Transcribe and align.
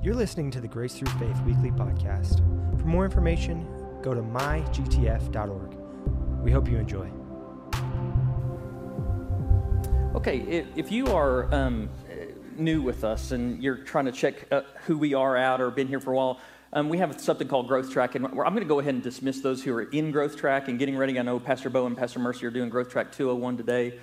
You're 0.00 0.14
listening 0.14 0.52
to 0.52 0.60
the 0.60 0.68
Grace 0.68 0.94
Through 0.94 1.10
Faith 1.18 1.40
Weekly 1.42 1.72
Podcast. 1.72 2.38
For 2.78 2.86
more 2.86 3.04
information, 3.04 3.66
go 4.00 4.14
to 4.14 4.20
mygtf.org. 4.22 5.74
We 6.40 6.52
hope 6.52 6.68
you 6.68 6.78
enjoy. 6.78 7.10
Okay, 10.14 10.64
if 10.76 10.92
you 10.92 11.08
are 11.08 11.52
um, 11.52 11.90
new 12.56 12.80
with 12.80 13.02
us 13.02 13.32
and 13.32 13.60
you're 13.60 13.78
trying 13.78 14.04
to 14.04 14.12
check 14.12 14.46
uh, 14.52 14.60
who 14.84 14.96
we 14.96 15.14
are 15.14 15.36
out 15.36 15.60
or 15.60 15.68
been 15.72 15.88
here 15.88 15.98
for 15.98 16.12
a 16.12 16.16
while, 16.16 16.38
um, 16.72 16.88
we 16.88 16.98
have 16.98 17.20
something 17.20 17.48
called 17.48 17.66
Growth 17.66 17.90
Track, 17.90 18.14
and 18.14 18.24
I'm 18.24 18.34
going 18.34 18.58
to 18.58 18.64
go 18.66 18.78
ahead 18.78 18.94
and 18.94 19.02
dismiss 19.02 19.40
those 19.40 19.64
who 19.64 19.74
are 19.74 19.82
in 19.82 20.12
Growth 20.12 20.36
Track 20.36 20.68
and 20.68 20.78
getting 20.78 20.96
ready. 20.96 21.18
I 21.18 21.22
know 21.22 21.40
Pastor 21.40 21.70
Bo 21.70 21.86
and 21.86 21.96
Pastor 21.96 22.20
Mercy 22.20 22.46
are 22.46 22.52
doing 22.52 22.68
Growth 22.68 22.90
Track 22.90 23.10
201 23.10 23.56
today. 23.56 23.98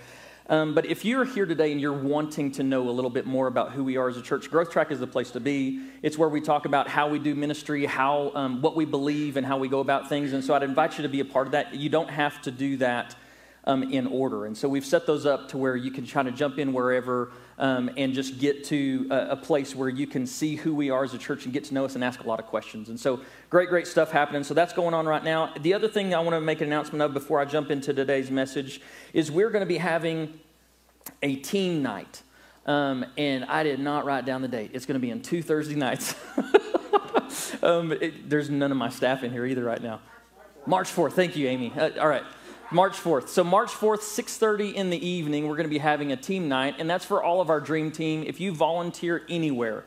Um, 0.48 0.76
but 0.76 0.86
if 0.86 1.04
you're 1.04 1.26
here 1.26 1.48
today 1.48 1.72
and 1.72 1.82
you're 1.82 1.92
wanting 1.92 2.52
to 2.54 2.64
know 2.64 2.88
a 2.88 2.92
little 2.92 3.10
bit 3.10 3.26
more 3.26 3.48
about 3.48 3.72
who 3.72 3.84
we 3.84 3.98
are 3.98 4.08
as 4.08 4.18
a 4.18 4.22
church, 4.22 4.52
Growth 4.52 4.70
Track 4.70 4.92
is 4.92 5.00
the 5.00 5.08
place 5.08 5.32
to 5.32 5.40
be. 5.40 5.82
It's 6.04 6.20
where 6.20 6.30
we 6.30 6.40
talk 6.40 6.66
about 6.66 6.88
how 6.88 7.10
we 7.10 7.18
do 7.18 7.34
ministry, 7.34 7.86
how 7.86 8.32
um, 8.36 8.62
what 8.62 8.76
we 8.76 8.86
believe, 8.86 9.38
and 9.38 9.46
how 9.46 9.58
we 9.58 9.68
go 9.68 9.80
about 9.80 10.08
things. 10.08 10.34
And 10.34 10.44
so 10.44 10.54
I'd 10.54 10.62
invite 10.62 10.98
you 10.98 11.02
to 11.02 11.10
be 11.10 11.20
a 11.20 11.26
part 11.26 11.48
of 11.48 11.54
that. 11.54 11.74
You 11.74 11.90
don't 11.90 12.12
have 12.12 12.40
to 12.44 12.52
do 12.52 12.78
that 12.78 13.16
um, 13.66 13.84
in 13.84 14.08
order. 14.08 14.46
And 14.46 14.58
so 14.58 14.70
we've 14.70 14.86
set 14.86 15.06
those 15.06 15.26
up 15.26 15.50
to 15.50 15.58
where 15.58 15.76
you 15.76 15.92
can 15.92 16.06
try 16.06 16.24
to 16.24 16.32
jump 16.32 16.60
in 16.60 16.72
wherever 16.74 17.32
um, 17.58 17.90
and 17.98 18.14
just 18.14 18.40
get 18.40 18.66
to 18.66 19.08
a, 19.10 19.30
a, 19.30 19.36
place 19.36 19.76
where 19.76 19.90
you 19.90 20.06
can 20.06 20.28
see 20.28 20.56
who 20.56 20.76
we 20.76 20.90
are 20.90 21.04
as 21.04 21.14
a 21.14 21.18
church 21.18 21.46
and 21.46 21.54
get 21.54 21.64
to 21.66 21.74
know 21.74 21.86
us 21.86 21.96
and 21.96 22.04
ask 22.04 22.24
a 22.24 22.28
lot 22.28 22.40
of 22.40 22.48
questions. 22.48 22.90
And 22.90 23.00
so 23.00 23.22
great, 23.50 23.70
great 23.70 23.88
stuff 23.88 24.12
happening. 24.12 24.44
So 24.44 24.54
that's 24.54 24.74
going 24.74 24.94
on 24.94 25.06
right 25.06 25.24
now. 25.24 25.54
The 25.62 25.74
other 25.74 25.88
thing 25.88 26.14
I 26.14 26.20
want 26.20 26.36
to 26.36 26.42
make 26.42 26.60
an 26.60 26.68
announcement 26.68 27.02
of 27.02 27.14
before 27.14 27.40
I 27.40 27.46
jump 27.46 27.72
into 27.72 27.94
today's 27.94 28.30
message 28.30 28.82
is 29.14 29.32
we're 29.32 29.50
going 29.50 29.62
to 29.62 29.68
be 29.68 29.78
having 29.78 30.38
a 31.24 31.36
team 31.38 31.82
night. 31.82 32.22
Um, 32.66 33.06
and 33.18 33.46
I 33.46 33.64
did 33.64 33.80
not 33.80 34.06
write 34.06 34.26
down 34.26 34.42
the 34.42 34.48
date. 34.48 34.72
It's 34.74 34.86
going 34.86 35.00
to 35.00 35.06
be 35.06 35.12
on 35.12 35.22
two 35.22 35.42
Thursday 35.42 35.76
nights. 35.76 36.16
um, 37.64 37.94
it, 37.94 38.30
there's 38.30 38.50
none 38.50 38.72
of 38.72 38.78
my 38.78 38.90
staff 38.90 39.24
in 39.24 39.32
here 39.32 39.46
either 39.46 39.64
right 39.64 39.82
now. 39.82 40.02
March 40.66 40.94
4th. 40.94 41.14
Thank 41.14 41.36
you, 41.36 41.48
Amy. 41.48 41.72
Uh, 41.76 41.92
all 42.00 42.08
right. 42.08 42.24
March 42.72 42.94
4th. 42.94 43.28
So 43.28 43.44
March 43.44 43.70
4th, 43.70 44.02
6:30 44.02 44.74
in 44.74 44.90
the 44.90 45.08
evening, 45.08 45.48
we're 45.48 45.56
going 45.56 45.68
to 45.68 45.74
be 45.74 45.78
having 45.78 46.12
a 46.12 46.18
team 46.18 46.50
night, 46.50 46.76
and 46.80 46.90
that's 46.90 47.06
for 47.06 47.24
all 47.24 47.40
of 47.40 47.50
our 47.50 47.60
dream 47.60 47.92
team. 47.92 48.24
If 48.26 48.40
you 48.40 48.54
volunteer 48.54 49.22
anywhere 49.30 49.84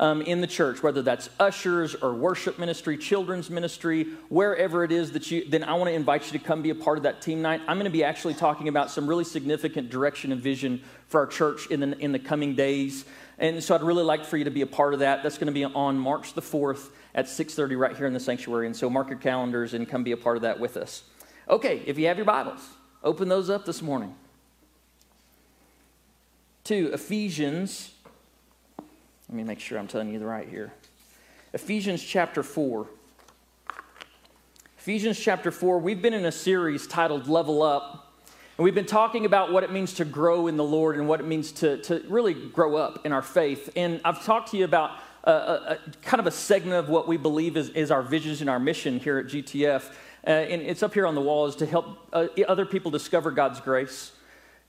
um, 0.00 0.22
in 0.22 0.40
the 0.40 0.46
church, 0.46 0.82
whether 0.82 1.02
that's 1.02 1.28
ushers 1.38 1.94
or 1.94 2.14
worship 2.14 2.58
ministry, 2.58 2.96
children's 2.96 3.50
ministry, 3.50 4.04
wherever 4.30 4.84
it 4.84 4.90
is 4.90 5.12
that 5.12 5.30
you, 5.30 5.48
then 5.48 5.64
I 5.64 5.74
want 5.74 5.88
to 5.88 5.92
invite 5.92 6.24
you 6.32 6.38
to 6.38 6.44
come 6.44 6.62
be 6.62 6.70
a 6.70 6.74
part 6.74 6.96
of 6.96 7.04
that 7.04 7.20
team 7.20 7.42
night. 7.42 7.60
I'm 7.68 7.76
going 7.76 7.84
to 7.84 7.90
be 7.90 8.04
actually 8.04 8.34
talking 8.34 8.68
about 8.68 8.90
some 8.90 9.06
really 9.06 9.24
significant 9.24 9.90
direction 9.90 10.32
and 10.32 10.40
vision 10.40 10.82
for 11.08 11.20
our 11.20 11.26
church 11.26 11.66
in 11.66 11.80
the 11.80 11.98
in 11.98 12.12
the 12.12 12.18
coming 12.18 12.54
days. 12.54 13.04
And 13.38 13.62
so 13.62 13.74
I'd 13.74 13.82
really 13.82 14.04
like 14.04 14.24
for 14.24 14.38
you 14.38 14.44
to 14.44 14.50
be 14.50 14.62
a 14.62 14.66
part 14.66 14.94
of 14.94 15.00
that. 15.00 15.22
That's 15.22 15.36
going 15.36 15.48
to 15.48 15.52
be 15.52 15.64
on 15.64 15.98
March 15.98 16.32
the 16.32 16.42
4th 16.42 16.88
at 17.14 17.26
6:30 17.26 17.78
right 17.78 17.94
here 17.94 18.06
in 18.06 18.14
the 18.14 18.20
sanctuary. 18.20 18.66
And 18.66 18.74
so 18.74 18.88
mark 18.88 19.10
your 19.10 19.18
calendars 19.18 19.74
and 19.74 19.86
come 19.86 20.04
be 20.04 20.12
a 20.12 20.16
part 20.16 20.36
of 20.36 20.42
that 20.42 20.58
with 20.58 20.78
us. 20.78 21.02
Okay, 21.46 21.82
if 21.84 21.98
you 21.98 22.06
have 22.06 22.16
your 22.16 22.24
Bibles, 22.24 22.66
open 23.02 23.28
those 23.28 23.50
up 23.50 23.66
this 23.66 23.82
morning. 23.82 24.14
To 26.64 26.90
Ephesians, 26.94 27.92
let 29.28 29.36
me 29.36 29.44
make 29.44 29.60
sure 29.60 29.78
I'm 29.78 29.86
telling 29.86 30.10
you 30.10 30.18
the 30.18 30.24
right 30.24 30.48
here. 30.48 30.72
Ephesians 31.52 32.02
chapter 32.02 32.42
4. 32.42 32.86
Ephesians 34.78 35.20
chapter 35.20 35.50
4, 35.50 35.78
we've 35.80 36.00
been 36.00 36.14
in 36.14 36.24
a 36.24 36.32
series 36.32 36.86
titled 36.86 37.28
Level 37.28 37.62
Up. 37.62 38.14
And 38.56 38.64
we've 38.64 38.74
been 38.74 38.86
talking 38.86 39.26
about 39.26 39.52
what 39.52 39.64
it 39.64 39.70
means 39.70 39.92
to 39.94 40.06
grow 40.06 40.46
in 40.46 40.56
the 40.56 40.64
Lord 40.64 40.96
and 40.96 41.06
what 41.06 41.20
it 41.20 41.26
means 41.26 41.52
to, 41.52 41.76
to 41.82 42.02
really 42.08 42.32
grow 42.32 42.76
up 42.76 43.04
in 43.04 43.12
our 43.12 43.20
faith. 43.20 43.68
And 43.76 44.00
I've 44.02 44.24
talked 44.24 44.52
to 44.52 44.56
you 44.56 44.64
about 44.64 44.92
a, 45.24 45.30
a, 45.30 45.34
a 45.34 45.78
kind 46.02 46.20
of 46.20 46.26
a 46.26 46.30
segment 46.30 46.76
of 46.76 46.88
what 46.88 47.06
we 47.06 47.18
believe 47.18 47.58
is, 47.58 47.68
is 47.70 47.90
our 47.90 48.02
vision 48.02 48.36
and 48.40 48.48
our 48.48 48.60
mission 48.60 48.98
here 48.98 49.18
at 49.18 49.26
GTF 49.26 49.92
uh, 50.26 50.30
and 50.30 50.62
it's 50.62 50.82
up 50.82 50.94
here 50.94 51.06
on 51.06 51.14
the 51.14 51.20
wall, 51.20 51.46
is 51.46 51.56
to 51.56 51.66
help 51.66 51.98
uh, 52.12 52.28
other 52.48 52.64
people 52.66 52.90
discover 52.90 53.30
God's 53.30 53.60
grace, 53.60 54.12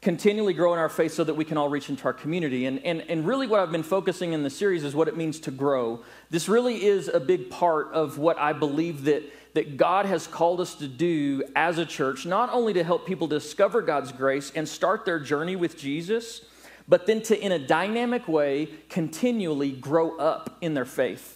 continually 0.02 0.54
grow 0.54 0.74
in 0.74 0.80
our 0.80 0.90
faith 0.90 1.14
so 1.14 1.24
that 1.24 1.34
we 1.34 1.46
can 1.46 1.58
all 1.58 1.70
reach 1.70 1.90
into 1.90 2.06
our 2.06 2.14
community. 2.14 2.66
And, 2.66 2.84
and, 2.86 3.02
and 3.10 3.26
really, 3.26 3.48
what 3.48 3.60
I've 3.60 3.72
been 3.72 3.82
focusing 3.84 4.34
in 4.34 4.44
the 4.44 4.50
series 4.50 4.84
is 4.84 4.94
what 4.94 5.08
it 5.08 5.18
means 5.18 5.40
to 5.42 5.52
grow. 5.52 6.04
This 6.30 6.48
really 6.50 6.84
is 6.86 7.08
a 7.08 7.20
big 7.20 7.50
part 7.50 7.92
of 7.94 8.18
what 8.18 8.38
I 8.38 8.54
believe 8.54 9.06
that, 9.06 9.24
that 9.54 9.78
God 9.78 10.06
has 10.06 10.28
called 10.28 10.60
us 10.60 10.76
to 10.76 10.88
do 10.88 11.44
as 11.56 11.78
a 11.78 11.86
church, 11.86 12.26
not 12.26 12.50
only 12.52 12.74
to 12.74 12.84
help 12.84 13.08
people 13.08 13.26
discover 13.26 13.82
God's 13.82 14.12
grace 14.12 14.52
and 14.56 14.68
start 14.68 15.06
their 15.06 15.20
journey 15.20 15.56
with 15.56 15.78
Jesus, 15.78 16.42
but 16.88 17.08
then 17.08 17.22
to, 17.24 17.40
in 17.40 17.52
a 17.52 17.60
dynamic 17.60 18.28
way, 18.28 18.68
continually 18.90 19.72
grow 19.72 20.18
up 20.18 20.58
in 20.62 20.74
their 20.74 20.86
faith. 20.86 21.35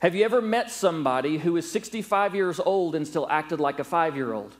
Have 0.00 0.14
you 0.14 0.24
ever 0.24 0.40
met 0.40 0.70
somebody 0.70 1.36
who 1.36 1.58
is 1.58 1.70
65 1.70 2.34
years 2.34 2.58
old 2.58 2.94
and 2.94 3.06
still 3.06 3.26
acted 3.30 3.60
like 3.60 3.78
a 3.78 3.84
five 3.84 4.16
year 4.16 4.32
old? 4.32 4.56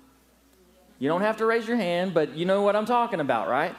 You 0.99 1.09
don't 1.09 1.23
have 1.23 1.39
to 1.39 1.47
raise 1.47 1.67
your 1.67 1.79
hand, 1.79 2.13
but 2.13 2.37
you 2.37 2.45
know 2.45 2.61
what 2.61 2.77
I'm 2.77 2.85
talking 2.85 3.21
about, 3.21 3.49
right? 3.49 3.75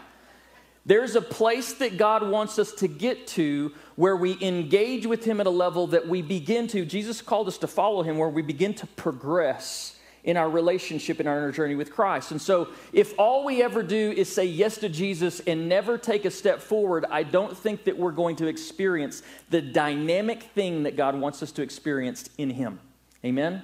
There's 0.88 1.16
a 1.16 1.22
place 1.22 1.74
that 1.74 1.98
God 1.98 2.28
wants 2.28 2.58
us 2.58 2.72
to 2.74 2.88
get 2.88 3.28
to 3.28 3.72
where 3.96 4.16
we 4.16 4.42
engage 4.42 5.06
with 5.06 5.24
Him 5.24 5.40
at 5.40 5.46
a 5.46 5.52
level 5.52 5.86
that 5.88 6.08
we 6.08 6.24
begin 6.24 6.66
to, 6.70 6.84
Jesus 6.84 7.22
called 7.22 7.48
us 7.48 7.60
to 7.60 7.68
follow 7.68 8.02
Him, 8.02 8.18
where 8.18 8.30
we 8.30 8.42
begin 8.42 8.74
to 8.74 8.88
progress 8.88 10.00
in 10.24 10.38
our 10.38 10.50
relationship 10.50 11.20
in 11.20 11.28
our 11.28 11.52
journey 11.52 11.76
with 11.76 11.92
Christ. 11.92 12.32
And 12.32 12.42
so, 12.42 12.70
if 12.94 13.14
all 13.18 13.44
we 13.44 13.64
ever 13.64 13.82
do 13.82 14.12
is 14.12 14.34
say 14.34 14.46
yes 14.46 14.78
to 14.80 14.90
Jesus 14.90 15.40
and 15.42 15.68
never 15.68 15.98
take 15.98 16.26
a 16.26 16.32
step 16.32 16.60
forward, 16.60 17.06
I 17.10 17.24
don't 17.24 17.58
think 17.58 17.86
that 17.86 17.98
we're 17.98 18.12
going 18.12 18.36
to 18.38 18.48
experience 18.48 19.24
the 19.50 19.62
dynamic 19.62 20.44
thing 20.44 20.84
that 20.84 20.96
God 20.96 21.16
wants 21.16 21.42
us 21.42 21.52
to 21.54 21.62
experience 21.62 22.30
in 22.38 22.52
Him. 22.52 22.80
Amen? 23.26 23.64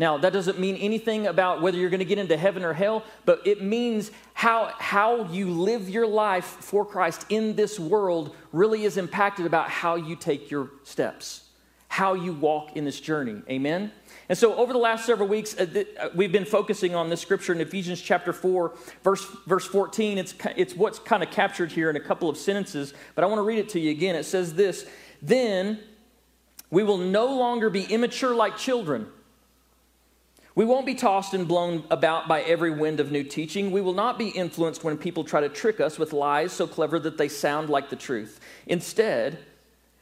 Now, 0.00 0.16
that 0.16 0.32
doesn't 0.32 0.58
mean 0.58 0.76
anything 0.76 1.26
about 1.26 1.60
whether 1.60 1.76
you're 1.76 1.90
going 1.90 1.98
to 1.98 2.06
get 2.06 2.18
into 2.18 2.34
heaven 2.34 2.64
or 2.64 2.72
hell, 2.72 3.04
but 3.26 3.46
it 3.46 3.62
means 3.62 4.10
how, 4.32 4.72
how 4.78 5.24
you 5.30 5.50
live 5.50 5.90
your 5.90 6.06
life 6.06 6.46
for 6.46 6.86
Christ 6.86 7.26
in 7.28 7.54
this 7.54 7.78
world 7.78 8.34
really 8.50 8.84
is 8.84 8.96
impacted 8.96 9.44
about 9.44 9.68
how 9.68 9.96
you 9.96 10.16
take 10.16 10.50
your 10.50 10.70
steps, 10.84 11.44
how 11.88 12.14
you 12.14 12.32
walk 12.32 12.78
in 12.78 12.86
this 12.86 12.98
journey. 12.98 13.42
Amen? 13.50 13.92
And 14.30 14.38
so, 14.38 14.54
over 14.54 14.72
the 14.72 14.78
last 14.78 15.06
several 15.06 15.26
weeks, 15.26 15.58
uh, 15.58 15.66
uh, 15.98 16.08
we've 16.14 16.30
been 16.30 16.44
focusing 16.44 16.94
on 16.94 17.10
this 17.10 17.20
scripture 17.20 17.52
in 17.52 17.60
Ephesians 17.60 18.00
chapter 18.00 18.32
4, 18.32 18.72
verse, 19.02 19.26
verse 19.44 19.66
14. 19.66 20.18
It's, 20.18 20.34
it's 20.56 20.76
what's 20.76 21.00
kind 21.00 21.24
of 21.24 21.32
captured 21.32 21.72
here 21.72 21.90
in 21.90 21.96
a 21.96 22.00
couple 22.00 22.30
of 22.30 22.36
sentences, 22.36 22.94
but 23.16 23.24
I 23.24 23.26
want 23.26 23.40
to 23.40 23.42
read 23.42 23.58
it 23.58 23.70
to 23.70 23.80
you 23.80 23.90
again. 23.90 24.14
It 24.14 24.22
says 24.22 24.54
this 24.54 24.86
Then 25.20 25.80
we 26.70 26.84
will 26.84 26.98
no 26.98 27.26
longer 27.26 27.70
be 27.70 27.82
immature 27.82 28.32
like 28.32 28.56
children. 28.56 29.08
We 30.54 30.64
won't 30.64 30.86
be 30.86 30.94
tossed 30.94 31.34
and 31.34 31.48
blown 31.48 31.82
about 31.90 32.28
by 32.28 32.42
every 32.42 32.70
wind 32.70 33.00
of 33.00 33.10
new 33.10 33.24
teaching. 33.24 33.72
We 33.72 33.80
will 33.80 33.94
not 33.94 34.16
be 34.16 34.28
influenced 34.28 34.84
when 34.84 34.96
people 34.96 35.24
try 35.24 35.40
to 35.40 35.48
trick 35.48 35.80
us 35.80 35.98
with 35.98 36.12
lies 36.12 36.52
so 36.52 36.68
clever 36.68 37.00
that 37.00 37.18
they 37.18 37.26
sound 37.28 37.68
like 37.68 37.90
the 37.90 37.96
truth. 37.96 38.38
Instead, 38.68 39.40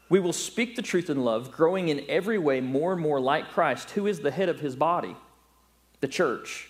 we 0.08 0.20
will 0.20 0.32
speak 0.32 0.76
the 0.76 0.82
truth 0.82 1.10
in 1.10 1.24
love, 1.24 1.52
growing 1.52 1.88
in 1.88 2.04
every 2.08 2.38
way 2.38 2.60
more 2.60 2.92
and 2.92 3.00
more 3.00 3.20
like 3.20 3.50
Christ, 3.50 3.91
who 3.91 4.06
is 4.06 4.20
the 4.20 4.30
head 4.30 4.48
of 4.48 4.60
his 4.60 4.74
body, 4.74 5.16
the 6.00 6.08
church. 6.08 6.69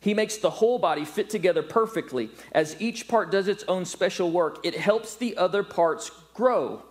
He 0.00 0.14
makes 0.14 0.36
the 0.36 0.50
whole 0.50 0.80
body 0.80 1.04
fit 1.04 1.30
together 1.30 1.62
perfectly. 1.62 2.30
As 2.50 2.76
each 2.80 3.06
part 3.06 3.30
does 3.30 3.46
its 3.46 3.62
own 3.68 3.84
special 3.84 4.32
work, 4.32 4.58
it 4.64 4.76
helps 4.76 5.14
the 5.14 5.36
other 5.36 5.62
parts 5.62 6.10
grow 6.34 6.82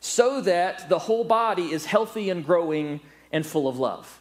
so 0.00 0.40
that 0.40 0.88
the 0.88 0.98
whole 0.98 1.24
body 1.24 1.70
is 1.70 1.84
healthy 1.84 2.30
and 2.30 2.44
growing 2.44 3.00
and 3.30 3.46
full 3.46 3.68
of 3.68 3.78
love. 3.78 4.20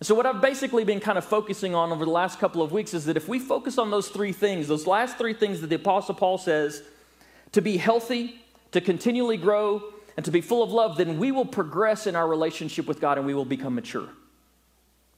So, 0.00 0.14
what 0.14 0.26
I've 0.26 0.42
basically 0.42 0.84
been 0.84 1.00
kind 1.00 1.16
of 1.16 1.24
focusing 1.24 1.74
on 1.74 1.90
over 1.90 2.04
the 2.04 2.10
last 2.10 2.38
couple 2.38 2.62
of 2.62 2.72
weeks 2.72 2.92
is 2.92 3.06
that 3.06 3.16
if 3.16 3.26
we 3.26 3.38
focus 3.38 3.78
on 3.78 3.90
those 3.90 4.08
three 4.08 4.32
things, 4.32 4.68
those 4.68 4.86
last 4.86 5.16
three 5.16 5.32
things 5.32 5.62
that 5.62 5.68
the 5.68 5.76
Apostle 5.76 6.14
Paul 6.14 6.36
says 6.36 6.82
to 7.52 7.62
be 7.62 7.78
healthy, 7.78 8.38
to 8.72 8.80
continually 8.80 9.38
grow, 9.38 9.93
and 10.16 10.24
to 10.24 10.30
be 10.30 10.40
full 10.40 10.62
of 10.62 10.70
love, 10.70 10.96
then 10.96 11.18
we 11.18 11.32
will 11.32 11.44
progress 11.44 12.06
in 12.06 12.14
our 12.16 12.26
relationship 12.26 12.86
with 12.86 13.00
God 13.00 13.18
and 13.18 13.26
we 13.26 13.34
will 13.34 13.44
become 13.44 13.74
mature. 13.74 14.08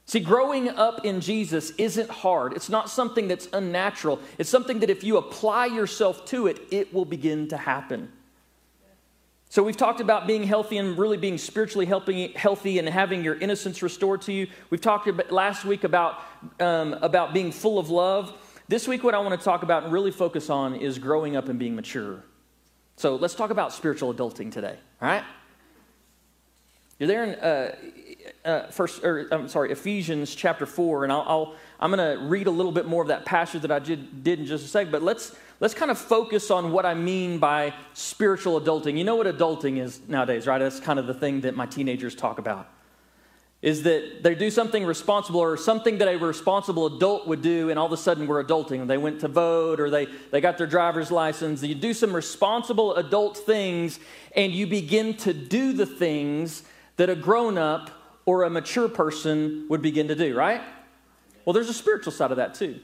See, 0.07 0.21
growing 0.21 0.69
up 0.69 1.05
in 1.05 1.21
Jesus 1.21 1.73
isn't 1.79 2.09
hard. 2.09 2.53
It's 2.53 2.69
not 2.69 2.89
something 2.89 3.27
that's 3.27 3.49
unnatural. 3.53 4.21
It's 4.39 4.49
something 4.49 4.79
that 4.81 4.91
if 4.91 5.03
you 5.03 5.17
apply 5.17 5.67
yourself 5.67 6.25
to 6.27 6.47
it, 6.47 6.61
it 6.71 6.95
will 6.95 7.05
begin 7.05 7.49
to 7.49 7.57
happen. 7.57 8.13
So, 9.49 9.63
we've 9.63 9.77
talked 9.77 10.01
about 10.01 10.27
being 10.27 10.43
healthy 10.43 10.77
and 10.79 10.99
really 10.99 11.17
being 11.17 11.39
spiritually 11.39 11.87
healthy 11.87 12.79
and 12.79 12.89
having 12.89 13.25
your 13.25 13.37
innocence 13.37 13.81
restored 13.83 14.23
to 14.23 14.33
you. 14.33 14.49
We've 14.71 14.81
talked 14.81 15.07
about, 15.09 15.31
last 15.31 15.65
week 15.65 15.85
about, 15.85 16.21
um, 16.61 16.95
about 16.95 17.33
being 17.33 17.53
full 17.53 17.79
of 17.79 17.89
love. 17.89 18.33
This 18.69 18.89
week, 18.89 19.05
what 19.05 19.15
I 19.15 19.19
want 19.21 19.39
to 19.39 19.45
talk 19.45 19.63
about 19.63 19.85
and 19.85 19.93
really 19.93 20.11
focus 20.11 20.51
on 20.51 20.75
is 20.75 20.99
growing 20.99 21.37
up 21.37 21.49
and 21.49 21.59
being 21.59 21.77
mature. 21.77 22.23
So, 22.97 23.17
let's 23.17 23.35
talk 23.35 23.51
about 23.51 23.73
spiritual 23.73 24.13
adulting 24.13 24.51
today. 24.51 24.77
All 25.01 25.09
right? 25.09 25.25
You're 26.99 27.09
there 27.09 27.25
in 27.25 27.35
uh, 27.35 27.75
uh, 28.45 28.67
first, 28.69 29.05
or 29.05 29.29
I'm 29.31 29.49
sorry, 29.49 29.71
Ephesians 29.71 30.35
chapter 30.35 30.65
four, 30.65 31.05
and 31.05 31.13
I'll, 31.13 31.25
I'll 31.27 31.55
I'm 31.79 31.91
going 31.91 32.19
to 32.19 32.25
read 32.25 32.47
a 32.47 32.51
little 32.51 32.73
bit 32.73 32.87
more 32.87 33.03
of 33.03 33.09
that 33.09 33.27
passage 33.27 33.63
that 33.63 33.71
I 33.71 33.79
did, 33.81 34.25
did 34.25 34.41
in 34.41 34.47
just 34.47 34.65
a 34.65 34.69
second. 34.69 34.93
But 34.93 35.03
let's 35.03 35.37
let's 35.61 35.75
kind 35.75 35.91
of 35.91 35.99
focus 35.99 36.51
on 36.51 36.73
what 36.73 36.87
I 36.87 36.95
mean 36.95 37.39
by 37.39 37.75
spiritual 37.93 38.59
adulting. 38.59 38.97
You 38.97 39.05
know 39.05 39.17
what 39.17 39.27
adulting 39.27 39.79
is 39.79 40.01
nowadays, 40.09 40.47
right? 40.47 40.59
That's 40.59 40.81
kind 40.81 40.99
of 40.99 41.07
the 41.07 41.15
thing 41.15 41.43
that 41.43 41.55
my 41.55 41.67
teenagers 41.67 42.15
talk 42.15 42.39
about. 42.39 42.69
Is 43.63 43.83
that 43.85 44.23
they 44.23 44.35
do 44.35 44.51
something 44.51 44.85
responsible 44.85 45.41
or 45.41 45.57
something 45.57 45.99
that 45.99 46.09
a 46.09 46.19
responsible 46.19 46.87
adult 46.87 47.27
would 47.27 47.43
do, 47.43 47.71
and 47.71 47.79
all 47.79 47.87
of 47.87 47.93
a 47.93 47.97
sudden 47.97 48.27
we're 48.27 48.45
adulting. 48.45 48.87
They 48.87 48.99
went 48.99 49.21
to 49.21 49.29
vote 49.29 49.81
or 49.81 49.91
they, 49.91 50.07
they 50.31 50.41
got 50.41 50.59
their 50.59 50.67
driver's 50.67 51.11
license. 51.11 51.63
You 51.63 51.75
do 51.75 51.95
some 51.95 52.15
responsible 52.15 52.95
adult 52.95 53.39
things, 53.39 53.99
and 54.37 54.53
you 54.53 54.67
begin 54.67 55.15
to 55.19 55.33
do 55.33 55.73
the 55.73 55.87
things 55.87 56.63
that 56.97 57.09
a 57.09 57.17
grown 57.17 57.57
up 57.57 57.91
or 58.27 58.43
a 58.43 58.51
mature 58.51 58.89
person 58.89 59.67
would 59.69 59.81
begin 59.81 60.09
to 60.09 60.15
do, 60.15 60.37
right? 60.37 60.61
Well, 61.45 61.55
there's 61.55 61.69
a 61.69 61.75
spiritual 61.75 62.13
side 62.13 62.33
of 62.33 62.37
that 62.39 62.55
too. 62.55 62.81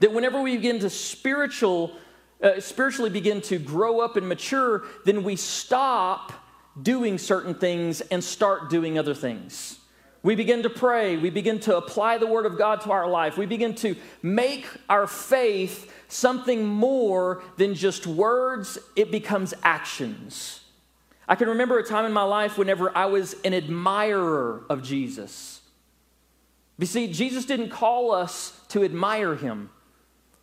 That 0.00 0.12
whenever 0.12 0.40
we 0.42 0.56
begin 0.56 0.78
to 0.80 0.90
spiritual, 0.90 1.96
uh, 2.42 2.60
spiritually 2.60 3.10
begin 3.10 3.40
to 3.42 3.58
grow 3.58 4.00
up 4.00 4.16
and 4.16 4.28
mature, 4.28 4.84
then 5.06 5.24
we 5.24 5.36
stop 5.36 6.32
doing 6.80 7.18
certain 7.18 7.54
things 7.54 8.00
and 8.00 8.22
start 8.22 8.70
doing 8.70 8.98
other 8.98 9.14
things. 9.14 9.78
We 10.22 10.34
begin 10.34 10.64
to 10.64 10.70
pray. 10.70 11.16
We 11.16 11.30
begin 11.30 11.60
to 11.60 11.76
apply 11.76 12.18
the 12.18 12.26
Word 12.26 12.46
of 12.46 12.58
God 12.58 12.80
to 12.82 12.90
our 12.90 13.08
life. 13.08 13.38
We 13.38 13.46
begin 13.46 13.74
to 13.76 13.94
make 14.22 14.66
our 14.88 15.06
faith 15.06 15.92
something 16.08 16.66
more 16.66 17.42
than 17.56 17.74
just 17.74 18.06
words, 18.06 18.78
it 18.94 19.10
becomes 19.10 19.54
actions. 19.62 20.60
I 21.28 21.34
can 21.34 21.48
remember 21.48 21.78
a 21.78 21.84
time 21.84 22.04
in 22.04 22.12
my 22.12 22.22
life 22.22 22.56
whenever 22.56 22.96
I 22.96 23.06
was 23.06 23.34
an 23.44 23.54
admirer 23.54 24.64
of 24.70 24.82
Jesus. 24.82 25.60
You 26.78 26.86
see, 26.86 27.12
Jesus 27.12 27.44
didn't 27.44 27.70
call 27.70 28.12
us 28.12 28.60
to 28.68 28.84
admire 28.84 29.34
him, 29.34 29.70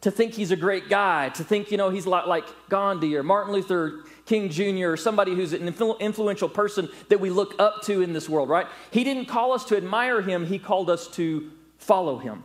to 0.02 0.12
think 0.12 0.34
he's 0.34 0.52
a 0.52 0.56
great 0.56 0.90
guy, 0.90 1.30
to 1.30 1.44
think, 1.44 1.72
you 1.72 1.78
know, 1.78 1.90
he's 1.90 2.08
like, 2.08 2.26
like 2.26 2.46
Gandhi 2.70 3.16
or 3.16 3.24
Martin 3.24 3.54
Luther 3.54 4.04
King 4.26 4.50
Jr. 4.50 4.92
or 4.92 4.98
somebody 4.98 5.36
who's 5.36 5.54
an 5.54 5.68
influential 6.00 6.50
person 6.50 6.90
that 7.10 7.20
we 7.20 7.30
look 7.30 7.56
up 7.60 7.82
to 7.84 8.02
in 8.02 8.14
this 8.14 8.30
world, 8.30 8.50
right? 8.50 8.68
He 8.92 9.04
didn't 9.04 9.26
call 9.26 9.52
us 9.52 9.66
to 9.66 9.78
admire 9.78 10.22
him, 10.22 10.46
he 10.46 10.60
called 10.60 10.90
us 10.90 11.08
to 11.10 11.52
follow 11.78 12.18
him, 12.18 12.44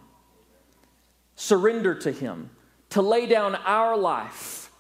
surrender 1.36 1.94
to 1.94 2.10
him, 2.10 2.50
to 2.90 3.02
lay 3.02 3.26
down 3.26 3.54
our 3.54 3.96
life 3.96 4.70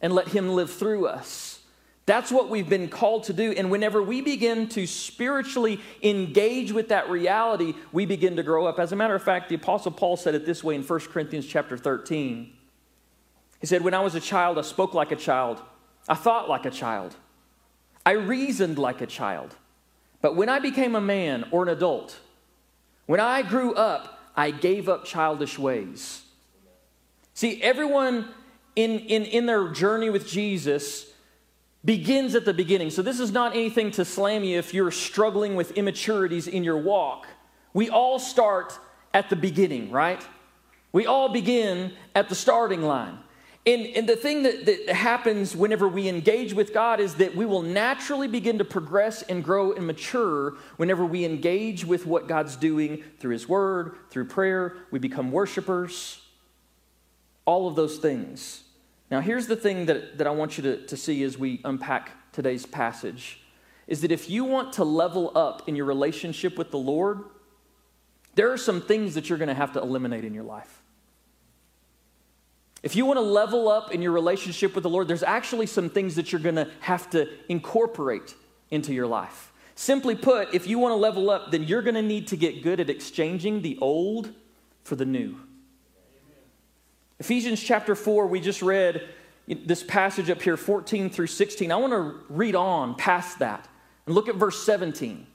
and 0.00 0.12
let 0.12 0.28
him 0.28 0.48
live 0.50 0.72
through 0.72 1.06
us. 1.06 1.60
That's 2.06 2.32
what 2.32 2.48
we've 2.48 2.68
been 2.68 2.88
called 2.88 3.24
to 3.24 3.32
do. 3.32 3.52
And 3.52 3.70
whenever 3.70 4.02
we 4.02 4.20
begin 4.20 4.68
to 4.70 4.86
spiritually 4.86 5.80
engage 6.02 6.72
with 6.72 6.88
that 6.88 7.08
reality, 7.08 7.74
we 7.92 8.04
begin 8.04 8.34
to 8.34 8.42
grow 8.42 8.66
up. 8.66 8.80
As 8.80 8.90
a 8.90 8.96
matter 8.96 9.14
of 9.14 9.22
fact, 9.22 9.48
the 9.48 9.54
Apostle 9.54 9.92
Paul 9.92 10.16
said 10.16 10.34
it 10.34 10.44
this 10.44 10.64
way 10.64 10.74
in 10.74 10.82
1 10.82 11.00
Corinthians 11.00 11.46
chapter 11.46 11.76
13. 11.76 12.52
He 13.60 13.66
said, 13.66 13.84
When 13.84 13.94
I 13.94 14.00
was 14.00 14.16
a 14.16 14.20
child, 14.20 14.58
I 14.58 14.62
spoke 14.62 14.92
like 14.92 15.12
a 15.12 15.16
child, 15.16 15.62
I 16.08 16.14
thought 16.14 16.48
like 16.48 16.66
a 16.66 16.70
child, 16.70 17.16
I 18.04 18.12
reasoned 18.12 18.78
like 18.78 19.00
a 19.00 19.06
child. 19.06 19.54
But 20.22 20.36
when 20.36 20.48
I 20.48 20.58
became 20.58 20.94
a 20.94 21.00
man 21.00 21.46
or 21.50 21.62
an 21.62 21.68
adult, 21.68 22.18
when 23.06 23.20
I 23.20 23.42
grew 23.42 23.74
up, 23.74 24.20
I 24.36 24.50
gave 24.50 24.88
up 24.88 25.04
childish 25.04 25.58
ways. 25.58 26.22
See, 27.34 27.62
everyone 27.62 28.28
in, 28.76 29.00
in, 29.00 29.24
in 29.24 29.46
their 29.46 29.68
journey 29.68 30.10
with 30.10 30.28
Jesus 30.28 31.06
begins 31.84 32.34
at 32.34 32.44
the 32.44 32.54
beginning. 32.54 32.90
So, 32.90 33.02
this 33.02 33.20
is 33.20 33.32
not 33.32 33.54
anything 33.54 33.90
to 33.92 34.04
slam 34.04 34.44
you 34.44 34.58
if 34.58 34.74
you're 34.74 34.90
struggling 34.90 35.56
with 35.56 35.72
immaturities 35.72 36.46
in 36.46 36.64
your 36.64 36.76
walk. 36.76 37.26
We 37.72 37.88
all 37.88 38.18
start 38.18 38.78
at 39.14 39.30
the 39.30 39.36
beginning, 39.36 39.90
right? 39.90 40.22
We 40.92 41.06
all 41.06 41.28
begin 41.28 41.92
at 42.14 42.28
the 42.28 42.34
starting 42.34 42.82
line. 42.82 43.18
And, 43.66 43.86
and 43.88 44.08
the 44.08 44.16
thing 44.16 44.44
that, 44.44 44.64
that 44.64 44.88
happens 44.88 45.54
whenever 45.54 45.86
we 45.86 46.08
engage 46.08 46.54
with 46.54 46.72
God 46.72 46.98
is 46.98 47.16
that 47.16 47.36
we 47.36 47.44
will 47.44 47.60
naturally 47.60 48.26
begin 48.26 48.56
to 48.58 48.64
progress 48.64 49.22
and 49.22 49.44
grow 49.44 49.72
and 49.72 49.86
mature 49.86 50.54
whenever 50.78 51.04
we 51.04 51.26
engage 51.26 51.84
with 51.84 52.06
what 52.06 52.26
God's 52.26 52.56
doing 52.56 53.04
through 53.18 53.32
His 53.32 53.48
Word, 53.48 53.96
through 54.08 54.26
prayer. 54.26 54.76
We 54.90 54.98
become 54.98 55.30
worshipers, 55.30 56.22
all 57.44 57.68
of 57.68 57.76
those 57.76 57.98
things. 57.98 58.64
Now, 59.10 59.20
here's 59.20 59.46
the 59.46 59.56
thing 59.56 59.86
that, 59.86 60.18
that 60.18 60.26
I 60.26 60.30
want 60.30 60.56
you 60.56 60.62
to, 60.62 60.86
to 60.86 60.96
see 60.96 61.22
as 61.22 61.36
we 61.36 61.60
unpack 61.64 62.32
today's 62.32 62.64
passage 62.64 63.42
is 63.86 64.00
that 64.02 64.12
if 64.12 64.30
you 64.30 64.44
want 64.44 64.72
to 64.74 64.84
level 64.84 65.32
up 65.36 65.68
in 65.68 65.74
your 65.74 65.84
relationship 65.84 66.56
with 66.56 66.70
the 66.70 66.78
Lord, 66.78 67.24
there 68.36 68.52
are 68.52 68.56
some 68.56 68.80
things 68.80 69.14
that 69.14 69.28
you're 69.28 69.38
going 69.38 69.48
to 69.48 69.54
have 69.54 69.72
to 69.72 69.82
eliminate 69.82 70.24
in 70.24 70.32
your 70.32 70.44
life. 70.44 70.79
If 72.82 72.96
you 72.96 73.04
want 73.04 73.18
to 73.18 73.22
level 73.22 73.68
up 73.68 73.92
in 73.92 74.00
your 74.00 74.12
relationship 74.12 74.74
with 74.74 74.82
the 74.82 74.90
Lord, 74.90 75.06
there's 75.06 75.22
actually 75.22 75.66
some 75.66 75.90
things 75.90 76.16
that 76.16 76.32
you're 76.32 76.40
going 76.40 76.54
to 76.54 76.68
have 76.80 77.10
to 77.10 77.28
incorporate 77.48 78.34
into 78.70 78.94
your 78.94 79.06
life. 79.06 79.52
Simply 79.74 80.14
put, 80.14 80.54
if 80.54 80.66
you 80.66 80.78
want 80.78 80.92
to 80.92 80.96
level 80.96 81.30
up, 81.30 81.50
then 81.50 81.64
you're 81.64 81.82
going 81.82 81.94
to 81.94 82.02
need 82.02 82.28
to 82.28 82.36
get 82.36 82.62
good 82.62 82.80
at 82.80 82.90
exchanging 82.90 83.62
the 83.62 83.78
old 83.80 84.32
for 84.82 84.96
the 84.96 85.04
new. 85.04 85.36
Ephesians 87.18 87.62
chapter 87.62 87.94
4, 87.94 88.26
we 88.26 88.40
just 88.40 88.62
read 88.62 89.08
this 89.46 89.82
passage 89.82 90.30
up 90.30 90.40
here, 90.40 90.56
14 90.56 91.10
through 91.10 91.26
16. 91.26 91.70
I 91.70 91.76
want 91.76 91.92
to 91.92 92.20
read 92.28 92.54
on 92.54 92.94
past 92.94 93.40
that 93.40 93.68
and 94.06 94.14
look 94.14 94.28
at 94.28 94.36
verse 94.36 94.62
17. 94.64 95.26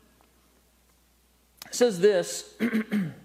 It 1.68 1.76
says 1.76 2.00
this 2.00 2.56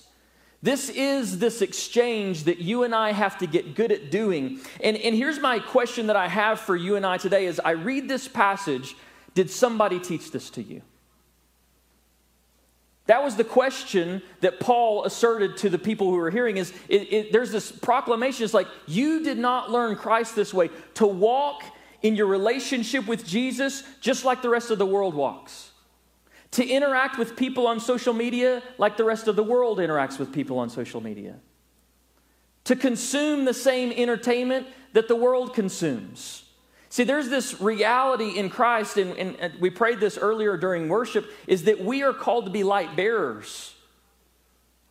This 0.63 0.89
is 0.89 1.39
this 1.39 1.61
exchange 1.61 2.43
that 2.43 2.59
you 2.59 2.83
and 2.83 2.93
I 2.93 3.13
have 3.13 3.39
to 3.39 3.47
get 3.47 3.73
good 3.73 3.91
at 3.91 4.11
doing. 4.11 4.59
And, 4.83 4.95
and 4.95 5.15
here's 5.15 5.39
my 5.39 5.57
question 5.57 6.07
that 6.07 6.15
I 6.15 6.27
have 6.27 6.59
for 6.59 6.75
you 6.75 6.95
and 6.95 7.05
I 7.05 7.17
today 7.17 7.45
is 7.45 7.59
I 7.59 7.71
read 7.71 8.07
this 8.07 8.27
passage, 8.27 8.95
did 9.33 9.49
somebody 9.49 9.99
teach 9.99 10.29
this 10.31 10.51
to 10.51 10.61
you? 10.61 10.83
That 13.07 13.23
was 13.23 13.35
the 13.35 13.43
question 13.43 14.21
that 14.41 14.59
Paul 14.59 15.03
asserted 15.03 15.57
to 15.57 15.69
the 15.69 15.79
people 15.79 16.11
who 16.11 16.17
were 16.17 16.29
hearing 16.29 16.57
is 16.57 16.71
it, 16.87 17.11
it, 17.11 17.31
there's 17.31 17.51
this 17.51 17.71
proclamation. 17.71 18.45
It's 18.45 18.53
like, 18.53 18.67
you 18.85 19.23
did 19.23 19.39
not 19.39 19.71
learn 19.71 19.95
Christ 19.95 20.35
this 20.35 20.53
way. 20.53 20.69
To 20.95 21.07
walk 21.07 21.63
in 22.03 22.15
your 22.15 22.27
relationship 22.27 23.07
with 23.07 23.25
Jesus 23.25 23.83
just 23.99 24.23
like 24.23 24.43
the 24.43 24.49
rest 24.49 24.69
of 24.69 24.77
the 24.77 24.85
world 24.85 25.15
walks. 25.15 25.70
To 26.51 26.67
interact 26.67 27.17
with 27.17 27.37
people 27.37 27.65
on 27.65 27.79
social 27.79 28.13
media 28.13 28.61
like 28.77 28.97
the 28.97 29.05
rest 29.05 29.27
of 29.27 29.35
the 29.35 29.43
world 29.43 29.77
interacts 29.77 30.19
with 30.19 30.33
people 30.33 30.59
on 30.59 30.69
social 30.69 31.01
media. 31.01 31.35
To 32.65 32.75
consume 32.75 33.45
the 33.45 33.53
same 33.53 33.91
entertainment 33.91 34.67
that 34.93 35.07
the 35.07 35.15
world 35.15 35.53
consumes. 35.53 36.43
See, 36.89 37.05
there's 37.05 37.29
this 37.29 37.61
reality 37.61 38.37
in 38.37 38.49
Christ, 38.49 38.97
and, 38.97 39.17
and, 39.17 39.37
and, 39.39 39.53
we 39.61 39.69
prayed 39.69 40.01
this 40.01 40.17
earlier 40.17 40.57
during 40.57 40.89
worship, 40.89 41.31
is 41.47 41.63
that 41.63 41.79
we 41.79 42.03
are 42.03 42.11
called 42.11 42.45
to 42.45 42.51
be 42.51 42.63
light 42.63 42.97
bearers. 42.97 43.73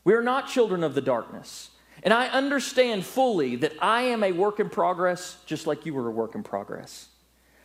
We 0.03 0.15
are 0.15 0.23
not 0.23 0.49
children 0.49 0.83
of 0.83 0.95
the 0.95 1.03
darkness. 1.03 1.69
And 2.03 2.15
I 2.15 2.29
understand 2.29 3.05
fully 3.05 3.57
that 3.57 3.75
I 3.83 4.03
am 4.03 4.25
a 4.25 4.33
work 4.33 4.61
in 4.61 4.71
progress, 4.71 5.37
just 5.45 5.67
like 5.67 5.85
you 5.85 5.93
were 5.93 6.09
a 6.09 6.11
work 6.11 6.35
in 6.35 6.43
progress. 6.43 7.09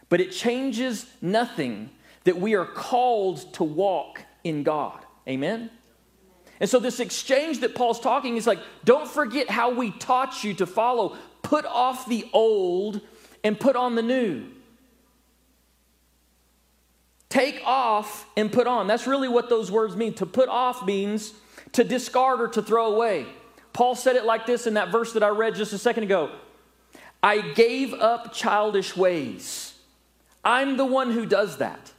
But 0.10 0.20
it 0.20 0.34
changes 0.34 1.06
nothing 1.22 1.90
that 2.26 2.38
we 2.38 2.56
are 2.56 2.66
called 2.66 3.54
to 3.54 3.64
walk 3.64 4.22
in 4.44 4.64
God. 4.64 5.00
Amen? 5.28 5.72
And 6.60 6.70
so, 6.70 6.80
this 6.80 7.00
exchange 7.00 7.62
that 7.62 7.76
Paul's 7.76 8.00
talking 8.00 8.38
is 8.38 8.48
like, 8.48 8.60
don't 8.84 9.08
forget 9.08 9.50
how 9.50 9.74
we 9.74 9.92
taught 9.92 10.44
you 10.44 10.54
to 10.56 10.66
follow. 10.66 11.18
Put 11.42 11.66
off 11.66 12.08
the 12.08 12.28
old 12.34 13.02
and 13.44 13.60
put 13.60 13.76
on 13.76 13.96
the 13.96 14.02
new. 14.02 14.46
Take 17.30 17.62
off 17.66 18.26
and 18.38 18.52
put 18.52 18.68
on. 18.68 18.88
That's 18.88 19.08
really 19.08 19.28
what 19.28 19.50
those 19.50 19.70
words 19.70 19.96
mean. 19.96 20.14
To 20.16 20.26
put 20.26 20.48
off 20.48 20.86
means 20.86 21.34
to 21.74 21.84
discard 21.84 22.40
or 22.40 22.48
to 22.50 22.62
throw 22.62 22.94
away. 22.94 23.26
Paul 23.74 23.96
said 23.96 24.16
it 24.16 24.24
like 24.24 24.46
this 24.46 24.68
in 24.68 24.76
that 24.76 24.90
verse 24.90 25.12
that 25.14 25.24
I 25.24 25.28
read 25.30 25.56
just 25.56 25.74
a 25.74 25.78
second 25.78 26.04
ago 26.04 26.32
I 27.22 27.42
gave 27.42 27.94
up 27.94 28.34
childish 28.34 28.96
ways. 28.96 29.74
I'm 30.44 30.78
the 30.78 30.86
one 30.86 31.12
who 31.12 31.26
does 31.26 31.58
that. 31.58 31.92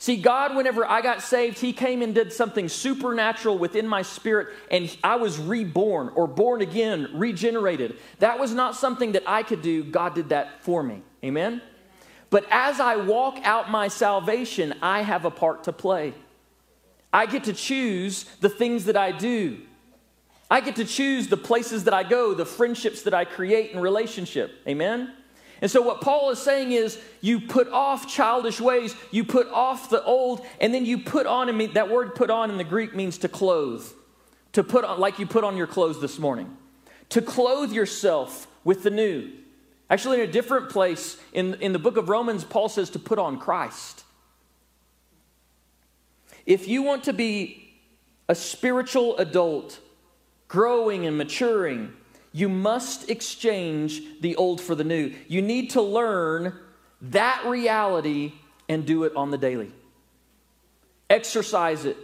See, 0.00 0.16
God, 0.16 0.54
whenever 0.54 0.86
I 0.86 1.00
got 1.00 1.22
saved, 1.22 1.58
He 1.58 1.72
came 1.72 2.02
and 2.02 2.14
did 2.14 2.32
something 2.32 2.68
supernatural 2.68 3.58
within 3.58 3.88
my 3.88 4.02
spirit, 4.02 4.48
and 4.70 4.96
I 5.02 5.16
was 5.16 5.38
reborn 5.38 6.10
or 6.14 6.28
born 6.28 6.62
again, 6.62 7.10
regenerated. 7.14 7.98
That 8.20 8.38
was 8.38 8.54
not 8.54 8.76
something 8.76 9.12
that 9.12 9.24
I 9.26 9.42
could 9.42 9.60
do. 9.60 9.82
God 9.82 10.14
did 10.14 10.28
that 10.28 10.62
for 10.62 10.84
me. 10.84 11.02
Amen? 11.24 11.60
But 12.30 12.46
as 12.50 12.78
I 12.78 12.96
walk 12.96 13.38
out 13.42 13.70
my 13.70 13.88
salvation, 13.88 14.74
I 14.82 15.02
have 15.02 15.24
a 15.24 15.30
part 15.32 15.64
to 15.64 15.72
play. 15.72 16.14
I 17.12 17.26
get 17.26 17.44
to 17.44 17.52
choose 17.52 18.24
the 18.40 18.48
things 18.48 18.84
that 18.84 18.96
I 18.96 19.10
do. 19.10 19.58
I 20.50 20.60
get 20.60 20.76
to 20.76 20.84
choose 20.84 21.26
the 21.26 21.36
places 21.36 21.84
that 21.84 21.94
I 21.94 22.04
go, 22.04 22.34
the 22.34 22.46
friendships 22.46 23.02
that 23.02 23.14
I 23.14 23.24
create 23.24 23.72
in 23.72 23.80
relationship. 23.80 24.52
Amen? 24.66 25.12
And 25.60 25.70
so, 25.70 25.82
what 25.82 26.00
Paul 26.00 26.30
is 26.30 26.38
saying 26.38 26.72
is, 26.72 26.98
you 27.20 27.40
put 27.40 27.68
off 27.68 28.08
childish 28.08 28.60
ways, 28.60 28.94
you 29.10 29.24
put 29.24 29.48
off 29.48 29.90
the 29.90 30.02
old, 30.04 30.44
and 30.60 30.72
then 30.72 30.86
you 30.86 30.98
put 30.98 31.26
on, 31.26 31.48
and 31.48 31.74
that 31.74 31.90
word 31.90 32.14
put 32.14 32.30
on 32.30 32.50
in 32.50 32.58
the 32.58 32.64
Greek 32.64 32.94
means 32.94 33.18
to 33.18 33.28
clothe. 33.28 33.84
To 34.52 34.62
put 34.62 34.84
on, 34.84 35.00
like 35.00 35.18
you 35.18 35.26
put 35.26 35.44
on 35.44 35.56
your 35.56 35.66
clothes 35.66 36.00
this 36.00 36.18
morning. 36.18 36.56
To 37.10 37.22
clothe 37.22 37.72
yourself 37.72 38.46
with 38.64 38.82
the 38.82 38.90
new. 38.90 39.30
Actually, 39.90 40.20
in 40.20 40.28
a 40.28 40.32
different 40.32 40.70
place 40.70 41.16
in, 41.32 41.54
in 41.54 41.72
the 41.72 41.78
book 41.78 41.96
of 41.96 42.08
Romans, 42.08 42.44
Paul 42.44 42.68
says 42.68 42.90
to 42.90 42.98
put 42.98 43.18
on 43.18 43.38
Christ. 43.38 44.04
If 46.46 46.68
you 46.68 46.82
want 46.82 47.04
to 47.04 47.12
be 47.12 47.74
a 48.28 48.34
spiritual 48.34 49.16
adult, 49.16 49.80
growing 50.46 51.06
and 51.06 51.16
maturing, 51.16 51.92
you 52.32 52.48
must 52.48 53.10
exchange 53.10 54.02
the 54.20 54.36
old 54.36 54.60
for 54.60 54.74
the 54.74 54.84
new. 54.84 55.14
You 55.26 55.42
need 55.42 55.70
to 55.70 55.82
learn 55.82 56.54
that 57.02 57.44
reality 57.46 58.32
and 58.68 58.84
do 58.84 59.04
it 59.04 59.14
on 59.16 59.30
the 59.30 59.38
daily. 59.38 59.72
Exercise 61.08 61.84
it 61.84 61.96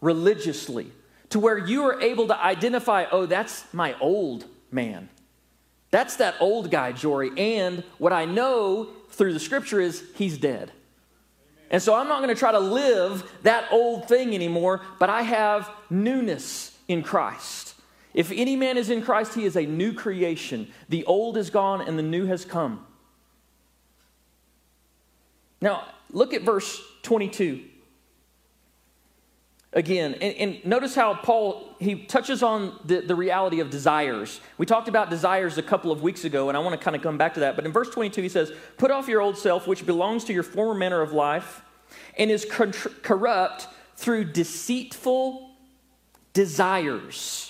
religiously 0.00 0.90
to 1.30 1.38
where 1.38 1.58
you 1.58 1.84
are 1.84 2.00
able 2.00 2.26
to 2.26 2.36
identify, 2.36 3.06
oh, 3.10 3.26
that's 3.26 3.64
my 3.72 3.96
old 4.00 4.44
man. 4.72 5.08
That's 5.90 6.16
that 6.16 6.36
old 6.40 6.70
guy, 6.70 6.92
Jory. 6.92 7.30
And 7.36 7.84
what 7.98 8.12
I 8.12 8.24
know 8.24 8.88
through 9.10 9.32
the 9.32 9.40
scripture 9.40 9.80
is 9.80 10.04
he's 10.14 10.38
dead. 10.38 10.72
And 11.70 11.80
so 11.80 11.94
I'm 11.94 12.08
not 12.08 12.18
going 12.18 12.34
to 12.34 12.38
try 12.38 12.52
to 12.52 12.58
live 12.58 13.30
that 13.42 13.68
old 13.70 14.08
thing 14.08 14.34
anymore, 14.34 14.80
but 14.98 15.08
I 15.08 15.22
have 15.22 15.70
newness 15.88 16.76
in 16.88 17.02
Christ. 17.02 17.69
If 18.12 18.32
any 18.32 18.56
man 18.56 18.76
is 18.76 18.90
in 18.90 19.02
Christ, 19.02 19.34
he 19.34 19.44
is 19.44 19.56
a 19.56 19.64
new 19.64 19.92
creation. 19.92 20.68
The 20.88 21.04
old 21.04 21.36
is 21.36 21.50
gone 21.50 21.80
and 21.80 21.98
the 21.98 22.02
new 22.02 22.26
has 22.26 22.44
come. 22.44 22.86
Now, 25.60 25.84
look 26.10 26.34
at 26.34 26.42
verse 26.42 26.80
22 27.02 27.64
again 29.72 30.14
and, 30.14 30.34
and, 30.34 30.66
notice 30.66 30.96
how 30.96 31.14
paul 31.14 31.76
he 31.78 32.04
touches 32.06 32.42
on 32.42 32.76
the, 32.84 33.00
the 33.00 33.14
reality 33.14 33.60
of 33.60 33.70
desires 33.70 34.40
we 34.58 34.66
talked 34.66 34.88
about 34.88 35.10
desires 35.10 35.58
a 35.58 35.62
couple 35.62 35.92
of 35.92 36.02
weeks 36.02 36.24
ago 36.24 36.48
and 36.48 36.56
i 36.58 36.60
want 36.60 36.78
to 36.78 36.84
kind 36.84 36.96
of 36.96 37.02
come 37.02 37.16
back 37.16 37.34
to 37.34 37.40
that 37.40 37.54
but 37.54 37.64
in 37.64 37.70
verse 37.70 37.88
22 37.90 38.20
he 38.20 38.28
says 38.28 38.52
put 38.78 38.90
off 38.90 39.06
your 39.06 39.20
old 39.20 39.38
self 39.38 39.68
which 39.68 39.86
belongs 39.86 40.24
to 40.24 40.32
your 40.32 40.42
former 40.42 40.74
manner 40.74 41.00
of 41.00 41.12
life 41.12 41.62
and 42.18 42.32
is 42.32 42.44
corrupt 43.02 43.68
through 43.94 44.24
deceitful 44.24 45.50
desires 46.32 47.49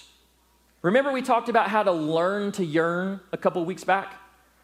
remember 0.83 1.13
we 1.13 1.23
talked 1.23 1.49
about 1.49 1.69
how 1.69 1.83
to 1.83 1.93
learn 1.93 2.53
to 2.53 2.65
yearn 2.65 3.21
a 3.33 3.37
couple 3.37 3.65
weeks 3.65 3.85
back 3.85 4.21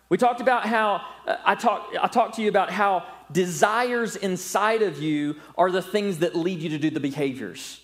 we 0.09 0.17
talked 0.17 0.41
about 0.41 0.67
how 0.67 1.03
uh, 1.27 1.37
I 1.45 1.55
talked 1.55 1.97
I 1.97 2.07
talked 2.07 2.37
to 2.37 2.43
you 2.43 2.49
about 2.49 2.71
how 2.71 3.05
desires 3.33 4.15
inside 4.17 4.83
of 4.83 5.03
you 5.03 5.37
are 5.59 5.71
the 5.71 5.83
things 5.83 6.19
that 6.19 6.37
lead 6.37 6.61
you 6.61 6.69
to 6.71 6.79
do 6.79 6.91
the 6.91 7.01
behaviors. 7.01 7.81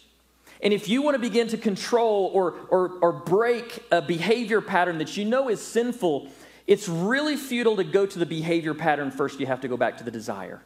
And 0.62 0.72
if 0.72 0.88
you 0.88 1.02
want 1.02 1.16
to 1.16 1.18
begin 1.18 1.48
to 1.48 1.56
control 1.56 2.30
or, 2.32 2.54
or, 2.70 2.92
or 3.02 3.12
break 3.12 3.82
a 3.90 4.00
behavior 4.00 4.60
pattern 4.60 4.98
that 4.98 5.16
you 5.16 5.24
know 5.24 5.48
is 5.48 5.60
sinful, 5.60 6.28
it's 6.68 6.88
really 6.88 7.36
futile 7.36 7.74
to 7.74 7.82
go 7.82 8.06
to 8.06 8.18
the 8.20 8.26
behavior 8.26 8.72
pattern 8.72 9.10
first. 9.10 9.40
You 9.40 9.46
have 9.46 9.62
to 9.62 9.68
go 9.68 9.76
back 9.76 9.98
to 9.98 10.04
the 10.04 10.12
desire. 10.12 10.62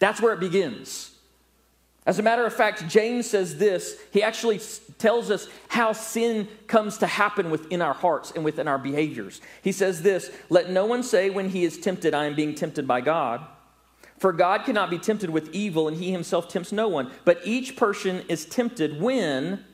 That's 0.00 0.20
where 0.20 0.32
it 0.32 0.40
begins. 0.40 1.12
As 2.08 2.18
a 2.18 2.22
matter 2.22 2.46
of 2.46 2.54
fact, 2.54 2.88
James 2.88 3.28
says 3.28 3.58
this. 3.58 4.00
He 4.12 4.22
actually 4.22 4.62
tells 4.96 5.30
us 5.30 5.46
how 5.68 5.92
sin 5.92 6.48
comes 6.66 6.96
to 6.98 7.06
happen 7.06 7.50
within 7.50 7.82
our 7.82 7.92
hearts 7.92 8.32
and 8.34 8.42
within 8.42 8.66
our 8.66 8.78
behaviors. 8.78 9.42
He 9.60 9.72
says 9.72 10.00
this 10.00 10.30
Let 10.48 10.70
no 10.70 10.86
one 10.86 11.02
say 11.02 11.28
when 11.28 11.50
he 11.50 11.64
is 11.64 11.76
tempted, 11.76 12.14
I 12.14 12.24
am 12.24 12.34
being 12.34 12.54
tempted 12.54 12.88
by 12.88 13.02
God. 13.02 13.46
For 14.16 14.32
God 14.32 14.64
cannot 14.64 14.88
be 14.88 14.98
tempted 14.98 15.28
with 15.28 15.54
evil, 15.54 15.86
and 15.86 15.98
he 15.98 16.10
himself 16.10 16.48
tempts 16.48 16.72
no 16.72 16.88
one. 16.88 17.10
But 17.26 17.42
each 17.44 17.76
person 17.76 18.24
is 18.26 18.46
tempted 18.46 19.02
when 19.02 19.66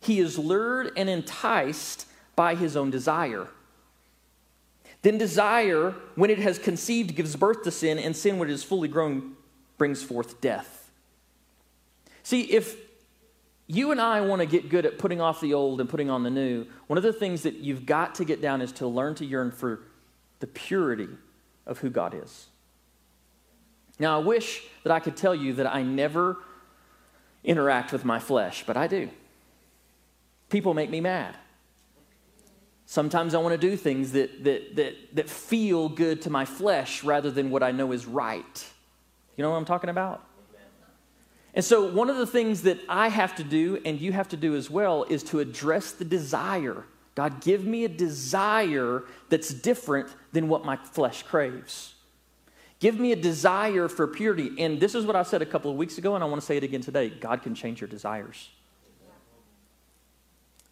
he 0.00 0.20
is 0.20 0.38
lured 0.38 0.92
and 0.96 1.10
enticed 1.10 2.06
by 2.34 2.54
his 2.54 2.78
own 2.78 2.90
desire. 2.90 3.46
Then 5.02 5.18
desire, 5.18 5.94
when 6.14 6.30
it 6.30 6.38
has 6.38 6.58
conceived, 6.58 7.14
gives 7.14 7.36
birth 7.36 7.62
to 7.64 7.70
sin, 7.70 7.98
and 7.98 8.16
sin, 8.16 8.38
when 8.38 8.48
it 8.48 8.54
is 8.54 8.64
fully 8.64 8.88
grown, 8.88 9.34
brings 9.76 10.02
forth 10.02 10.40
death. 10.40 10.77
See, 12.28 12.42
if 12.42 12.76
you 13.66 13.90
and 13.90 13.98
I 13.98 14.20
want 14.20 14.40
to 14.40 14.46
get 14.46 14.68
good 14.68 14.84
at 14.84 14.98
putting 14.98 15.18
off 15.18 15.40
the 15.40 15.54
old 15.54 15.80
and 15.80 15.88
putting 15.88 16.10
on 16.10 16.24
the 16.24 16.30
new, 16.30 16.66
one 16.86 16.98
of 16.98 17.02
the 17.02 17.10
things 17.10 17.44
that 17.44 17.54
you've 17.54 17.86
got 17.86 18.16
to 18.16 18.26
get 18.26 18.42
down 18.42 18.60
is 18.60 18.70
to 18.72 18.86
learn 18.86 19.14
to 19.14 19.24
yearn 19.24 19.50
for 19.50 19.80
the 20.40 20.46
purity 20.46 21.08
of 21.64 21.78
who 21.78 21.88
God 21.88 22.12
is. 22.12 22.48
Now, 23.98 24.20
I 24.20 24.22
wish 24.22 24.62
that 24.84 24.92
I 24.92 25.00
could 25.00 25.16
tell 25.16 25.34
you 25.34 25.54
that 25.54 25.66
I 25.74 25.82
never 25.82 26.36
interact 27.44 27.92
with 27.92 28.04
my 28.04 28.18
flesh, 28.18 28.62
but 28.66 28.76
I 28.76 28.88
do. 28.88 29.08
People 30.50 30.74
make 30.74 30.90
me 30.90 31.00
mad. 31.00 31.34
Sometimes 32.84 33.34
I 33.34 33.38
want 33.38 33.58
to 33.58 33.68
do 33.70 33.74
things 33.74 34.12
that, 34.12 34.44
that, 34.44 34.76
that, 34.76 34.94
that 35.14 35.30
feel 35.30 35.88
good 35.88 36.20
to 36.20 36.28
my 36.28 36.44
flesh 36.44 37.02
rather 37.02 37.30
than 37.30 37.48
what 37.48 37.62
I 37.62 37.70
know 37.70 37.92
is 37.92 38.04
right. 38.04 38.66
You 39.34 39.42
know 39.42 39.48
what 39.48 39.56
I'm 39.56 39.64
talking 39.64 39.88
about? 39.88 40.27
And 41.58 41.64
so, 41.64 41.90
one 41.90 42.08
of 42.08 42.16
the 42.16 42.26
things 42.26 42.62
that 42.62 42.78
I 42.88 43.08
have 43.08 43.34
to 43.34 43.42
do, 43.42 43.82
and 43.84 44.00
you 44.00 44.12
have 44.12 44.28
to 44.28 44.36
do 44.36 44.54
as 44.54 44.70
well, 44.70 45.02
is 45.02 45.24
to 45.24 45.40
address 45.40 45.90
the 45.90 46.04
desire. 46.04 46.84
God, 47.16 47.40
give 47.40 47.64
me 47.64 47.84
a 47.84 47.88
desire 47.88 49.02
that's 49.28 49.52
different 49.52 50.08
than 50.30 50.46
what 50.46 50.64
my 50.64 50.76
flesh 50.76 51.24
craves. 51.24 51.94
Give 52.78 53.00
me 53.00 53.10
a 53.10 53.16
desire 53.16 53.88
for 53.88 54.06
purity. 54.06 54.52
And 54.62 54.78
this 54.78 54.94
is 54.94 55.04
what 55.04 55.16
I 55.16 55.24
said 55.24 55.42
a 55.42 55.46
couple 55.46 55.68
of 55.68 55.76
weeks 55.76 55.98
ago, 55.98 56.14
and 56.14 56.22
I 56.22 56.28
want 56.28 56.40
to 56.40 56.46
say 56.46 56.56
it 56.56 56.62
again 56.62 56.80
today 56.80 57.08
God 57.08 57.42
can 57.42 57.56
change 57.56 57.80
your 57.80 57.88
desires. 57.88 58.50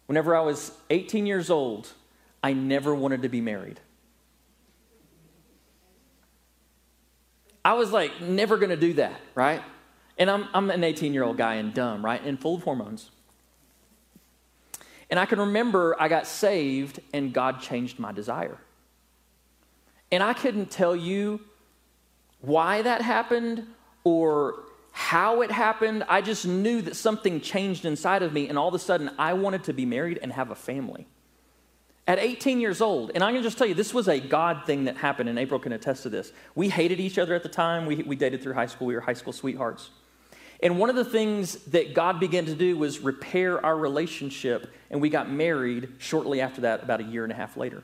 Whenever 0.05 0.37
I 0.37 0.39
was 0.39 0.71
18 0.89 1.25
years 1.25 1.49
old, 1.49 1.91
I 2.41 2.53
never 2.53 2.95
wanted 2.95 3.23
to 3.23 3.27
be 3.27 3.41
married. 3.41 3.81
I 7.65 7.73
was 7.73 7.91
like, 7.91 8.21
never 8.21 8.55
going 8.55 8.69
to 8.69 8.77
do 8.77 8.93
that, 8.93 9.19
right? 9.35 9.61
And 10.17 10.29
I'm, 10.29 10.47
I'm 10.53 10.69
an 10.69 10.83
18 10.83 11.13
year 11.13 11.23
old 11.23 11.37
guy 11.37 11.55
and 11.55 11.73
dumb, 11.73 12.03
right? 12.03 12.23
And 12.23 12.39
full 12.39 12.55
of 12.55 12.63
hormones. 12.63 13.11
And 15.09 15.19
I 15.19 15.25
can 15.25 15.39
remember 15.39 15.95
I 15.99 16.07
got 16.07 16.27
saved 16.27 16.99
and 17.13 17.33
God 17.33 17.61
changed 17.61 17.99
my 17.99 18.11
desire. 18.11 18.57
And 20.11 20.23
I 20.23 20.33
couldn't 20.33 20.71
tell 20.71 20.95
you 20.95 21.41
why 22.41 22.81
that 22.81 23.01
happened 23.01 23.67
or 24.03 24.63
how 24.91 25.41
it 25.41 25.51
happened. 25.51 26.03
I 26.09 26.21
just 26.21 26.45
knew 26.45 26.81
that 26.81 26.95
something 26.95 27.41
changed 27.41 27.85
inside 27.85 28.23
of 28.23 28.33
me, 28.33 28.49
and 28.49 28.57
all 28.57 28.67
of 28.67 28.73
a 28.73 28.79
sudden, 28.79 29.11
I 29.19 29.33
wanted 29.33 29.65
to 29.65 29.73
be 29.73 29.85
married 29.85 30.19
and 30.21 30.31
have 30.33 30.49
a 30.49 30.55
family. 30.55 31.07
At 32.07 32.19
18 32.19 32.59
years 32.61 32.81
old, 32.81 33.11
and 33.13 33.23
I'm 33.23 33.33
gonna 33.33 33.43
just 33.43 33.57
tell 33.57 33.67
you, 33.67 33.73
this 33.73 33.93
was 33.93 34.07
a 34.07 34.19
God 34.19 34.65
thing 34.65 34.85
that 34.85 34.97
happened, 34.97 35.29
and 35.29 35.37
April 35.37 35.59
can 35.59 35.73
attest 35.73 36.03
to 36.03 36.09
this. 36.09 36.31
We 36.55 36.69
hated 36.69 36.99
each 36.99 37.19
other 37.19 37.35
at 37.35 37.43
the 37.43 37.49
time. 37.49 37.85
We, 37.85 37.97
we 37.97 38.15
dated 38.15 38.41
through 38.41 38.53
high 38.53 38.65
school, 38.65 38.87
we 38.87 38.95
were 38.95 39.01
high 39.01 39.13
school 39.13 39.33
sweethearts. 39.33 39.89
And 40.61 40.79
one 40.79 40.89
of 40.89 40.95
the 40.95 41.05
things 41.05 41.55
that 41.65 41.93
God 41.93 42.19
began 42.19 42.45
to 42.45 42.55
do 42.55 42.77
was 42.77 42.99
repair 42.99 43.63
our 43.63 43.77
relationship, 43.77 44.71
and 44.89 45.01
we 45.01 45.09
got 45.09 45.29
married 45.29 45.93
shortly 45.99 46.41
after 46.41 46.61
that, 46.61 46.83
about 46.83 46.99
a 46.99 47.03
year 47.03 47.23
and 47.23 47.31
a 47.31 47.35
half 47.35 47.57
later. 47.57 47.83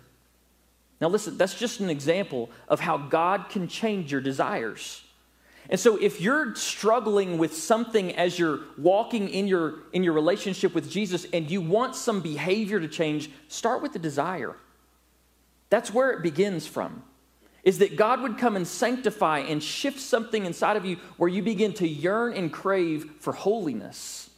Now, 1.00 1.10
listen, 1.10 1.38
that's 1.38 1.58
just 1.58 1.82
an 1.82 1.90
example 1.90 2.50
of 2.68 2.80
how 2.80 2.98
God 2.98 3.50
can 3.50 3.68
change 3.68 4.12
your 4.12 4.22
desires. 4.22 5.04
And 5.70 5.80
so, 5.80 5.98
if 5.98 6.20
you're 6.20 6.56
struggling 6.56 7.38
with 7.38 7.56
something 7.56 8.16
as 8.16 8.38
you're 8.38 8.62
walking 8.78 9.30
in 9.30 9.48
your, 9.48 9.76
in 9.94 10.04
your 10.04 10.14
relationship 10.14 10.74
with 10.74 10.90
Jesus 10.90 11.26
and 11.32 11.50
you 11.50 11.62
want 11.62 11.96
some 11.96 12.22
behavior 12.22 12.80
to 12.80 12.88
change, 12.88 13.30
start 13.48 13.82
with 13.82 13.94
the 13.94 14.00
desire. 14.00 14.56
That's 15.70 15.94
where 15.94 16.12
it 16.12 16.22
begins 16.22 16.68
from. 16.68 17.04
Is 17.64 17.80
that 17.80 17.96
God 17.96 18.22
would 18.22 18.38
come 18.38 18.56
and 18.56 18.68
sanctify 18.68 19.40
and 19.40 19.64
shift 19.64 20.00
something 20.00 20.46
inside 20.46 20.76
of 20.76 20.86
you 20.86 20.98
where 21.18 21.30
you 21.30 21.42
begin 21.42 21.74
to 21.76 21.88
yearn 21.88 22.34
and 22.34 22.52
crave 22.52 23.10
for 23.20 23.32
holiness 23.32 24.30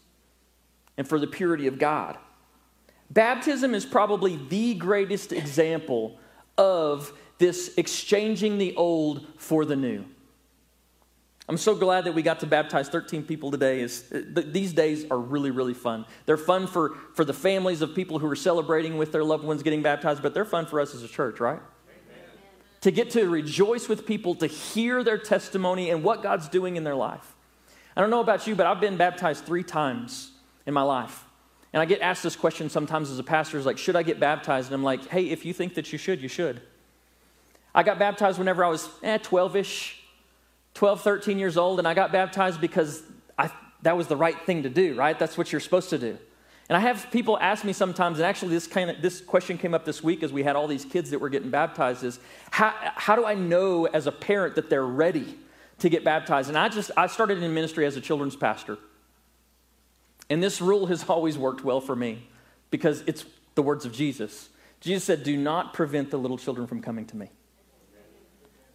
and 0.98 1.08
for 1.08 1.20
the 1.20 1.28
purity 1.28 1.68
of 1.68 1.80
God. 1.80 2.18
Baptism 3.10 3.74
is 3.74 3.86
probably 3.86 4.36
the 4.50 4.76
greatest 4.76 5.32
example 5.32 6.20
of 6.58 7.12
this 7.38 7.74
exchanging 7.78 8.58
the 8.58 8.76
old 8.76 9.26
for 9.38 9.66
the 9.66 9.76
new. 9.76 10.06
I'm 11.48 11.58
so 11.58 11.76
glad 11.76 12.06
that 12.06 12.14
we 12.14 12.24
got 12.24 12.40
to 12.40 12.48
baptize 12.48 12.90
13 12.90 13.24
people 13.24 13.52
today. 13.52 13.82
Is 13.82 14.12
uh, 14.12 14.42
these 14.48 14.74
days 14.74 15.06
are 15.12 15.20
really 15.20 15.52
really 15.52 15.76
fun. 15.76 16.06
They're 16.26 16.38
fun 16.38 16.66
for 16.66 16.96
for 17.14 17.24
the 17.24 17.34
families 17.34 17.82
of 17.84 17.94
people 17.94 18.18
who 18.18 18.28
are 18.28 18.36
celebrating 18.36 18.98
with 18.98 19.12
their 19.12 19.24
loved 19.24 19.44
ones 19.44 19.62
getting 19.62 19.84
baptized, 19.84 20.24
but 20.24 20.34
they're 20.34 20.46
fun 20.46 20.66
for 20.66 20.80
us 20.80 20.96
as 20.96 21.04
a 21.04 21.08
church, 21.08 21.40
right? 21.40 21.60
To 22.86 22.92
get 22.92 23.10
to 23.12 23.28
rejoice 23.28 23.90
with 23.90 24.06
people, 24.06 24.36
to 24.36 24.46
hear 24.46 25.04
their 25.04 25.18
testimony 25.18 25.90
and 25.90 26.04
what 26.04 26.22
God's 26.22 26.48
doing 26.48 26.76
in 26.76 26.84
their 26.84 26.94
life. 26.94 27.34
I 27.98 28.02
don't 28.02 28.12
know 28.12 28.20
about 28.20 28.46
you, 28.46 28.54
but 28.54 28.68
I've 28.68 28.80
been 28.80 28.96
baptized 28.96 29.44
3 29.44 29.64
times 29.64 30.30
in 30.68 30.74
my 30.76 30.84
life. 30.84 31.24
And 31.74 31.82
I 31.82 31.86
get 31.86 32.02
asked 32.02 32.22
this 32.22 32.36
question 32.36 32.70
sometimes 32.70 33.10
as 33.10 33.18
a 33.18 33.24
pastor 33.24 33.58
is 33.58 33.66
like, 33.66 33.80
should 33.80 33.96
I 33.96 34.04
get 34.04 34.20
baptized? 34.20 34.68
And 34.68 34.76
I'm 34.76 34.84
like, 34.84 35.08
hey, 35.08 35.32
if 35.32 35.46
you 35.46 35.52
think 35.52 35.74
that 35.74 35.92
you 35.92 35.98
should, 35.98 36.22
you 36.22 36.28
should. 36.28 36.62
I 37.74 37.82
got 37.82 37.98
baptized 37.98 38.38
whenever 38.38 38.64
I 38.64 38.70
was 38.70 38.88
eh, 39.02 39.18
12 39.18 39.56
ish, 39.56 40.04
12, 40.76 41.02
13 41.02 41.40
years 41.40 41.58
old, 41.58 41.80
and 41.80 41.88
I 41.88 41.96
got 41.96 42.12
baptized 42.12 42.62
because 42.62 43.02
I, 43.36 43.50
that 43.82 43.98
was 43.98 44.06
the 44.06 44.16
right 44.16 44.40
thing 44.46 44.62
to 44.62 44.70
do, 44.70 44.94
right? 44.94 45.18
That's 45.18 45.40
what 45.40 45.52
you're 45.52 45.60
supposed 45.60 45.90
to 45.90 45.98
do. 45.98 46.20
And 46.68 46.76
I 46.76 46.80
have 46.80 47.12
people 47.12 47.38
ask 47.40 47.64
me 47.64 47.74
sometimes, 47.74 48.18
and 48.18 48.26
actually 48.26 48.52
this 48.52 48.66
kind 48.66 48.90
of 48.90 49.02
this 49.02 49.22
question 49.22 49.58
came 49.58 49.74
up 49.74 49.86
this 49.86 50.04
week 50.04 50.24
as 50.24 50.34
we 50.34 50.42
had 50.42 50.56
all 50.56 50.68
these 50.68 50.84
kids 50.84 51.12
that 51.12 51.20
were 51.20 51.30
getting 51.30 51.52
baptized, 51.52 52.04
is 52.04 52.20
how, 52.50 52.74
how 52.96 53.16
do 53.16 53.26
I 53.26 53.36
know 53.36 53.86
as 53.86 54.08
a 54.08 54.12
parent 54.12 54.56
that 54.56 54.70
they're 54.70 54.86
ready 54.86 55.38
to 55.80 55.90
get 55.90 56.04
baptized? 56.04 56.50
And 56.50 56.58
I 56.58 56.70
just 56.70 56.90
I 56.98 57.08
started 57.08 57.44
in 57.44 57.54
ministry 57.54 57.86
as 57.86 57.98
a 57.98 58.02
children's 58.02 58.36
pastor. 58.36 58.78
And 60.30 60.42
this 60.42 60.60
rule 60.60 60.88
has 60.88 61.04
always 61.10 61.38
worked 61.38 61.64
well 61.64 61.82
for 61.82 61.96
me 61.96 62.28
because 62.72 63.04
it's 63.06 63.26
the 63.54 63.62
words 63.62 63.86
of 63.86 63.94
Jesus. 63.94 64.50
Jesus 64.80 65.04
said, 65.04 65.24
Do 65.24 65.38
not 65.38 65.74
prevent 65.74 66.10
the 66.10 66.18
little 66.18 66.38
children 66.38 66.66
from 66.66 66.82
coming 66.82 67.06
to 67.06 67.16
me. 67.16 67.30